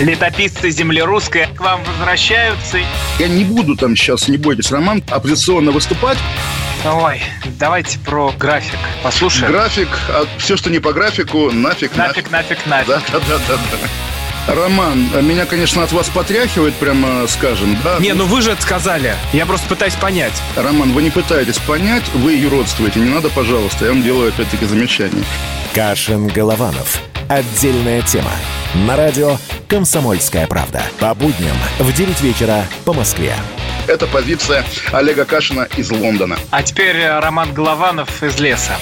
Летописцы 0.00 0.70
земли 0.70 1.02
русской 1.02 1.46
к 1.54 1.60
вам 1.60 1.80
возвращаются. 1.84 2.78
Я 3.18 3.28
не 3.28 3.44
буду 3.44 3.76
там 3.76 3.94
сейчас, 3.94 4.28
не 4.28 4.38
бойтесь, 4.38 4.70
Роман, 4.72 5.02
оппозиционно 5.10 5.72
выступать. 5.72 6.16
Ой, 6.84 7.22
давайте 7.58 7.98
про 7.98 8.32
график 8.38 8.78
послушаем. 9.02 9.52
График, 9.52 9.88
а 10.08 10.24
все, 10.38 10.56
что 10.56 10.70
не 10.70 10.78
по 10.78 10.92
графику, 10.92 11.50
нафиг, 11.50 11.94
нафиг. 11.96 12.30
Нафиг, 12.30 12.66
нафиг, 12.66 12.66
нафиг. 12.66 12.88
Да, 12.88 13.02
да, 13.12 13.20
да, 13.28 13.38
да, 13.48 13.58
да. 13.72 14.54
Роман, 14.54 15.10
меня, 15.26 15.44
конечно, 15.44 15.82
от 15.82 15.92
вас 15.92 16.08
потряхивает, 16.08 16.74
прямо 16.74 17.26
скажем, 17.28 17.76
да? 17.84 17.98
Не, 18.00 18.14
ну 18.14 18.24
вы 18.24 18.40
же 18.40 18.52
это 18.52 18.62
сказали. 18.62 19.14
Я 19.32 19.44
просто 19.44 19.68
пытаюсь 19.68 19.94
понять. 19.94 20.32
Роман, 20.56 20.92
вы 20.92 21.02
не 21.02 21.10
пытаетесь 21.10 21.58
понять, 21.58 22.08
вы 22.14 22.32
юродствуете. 22.32 23.00
Не 23.00 23.10
надо, 23.10 23.28
пожалуйста, 23.28 23.84
я 23.84 23.90
вам 23.92 24.02
делаю 24.02 24.30
опять-таки 24.30 24.64
замечание. 24.64 25.24
Кашин-Голованов. 25.74 27.09
Отдельная 27.30 28.02
тема. 28.02 28.32
На 28.88 28.96
радио 28.96 29.36
«Комсомольская 29.68 30.48
правда». 30.48 30.82
По 30.98 31.14
будням 31.14 31.56
в 31.78 31.92
9 31.92 32.20
вечера 32.22 32.64
по 32.84 32.92
Москве. 32.92 33.36
Это 33.86 34.08
позиция 34.08 34.64
Олега 34.90 35.24
Кашина 35.24 35.68
из 35.76 35.92
Лондона. 35.92 36.36
А 36.50 36.64
теперь 36.64 37.06
Роман 37.06 37.54
Голованов 37.54 38.24
из 38.24 38.40
леса. 38.40 38.72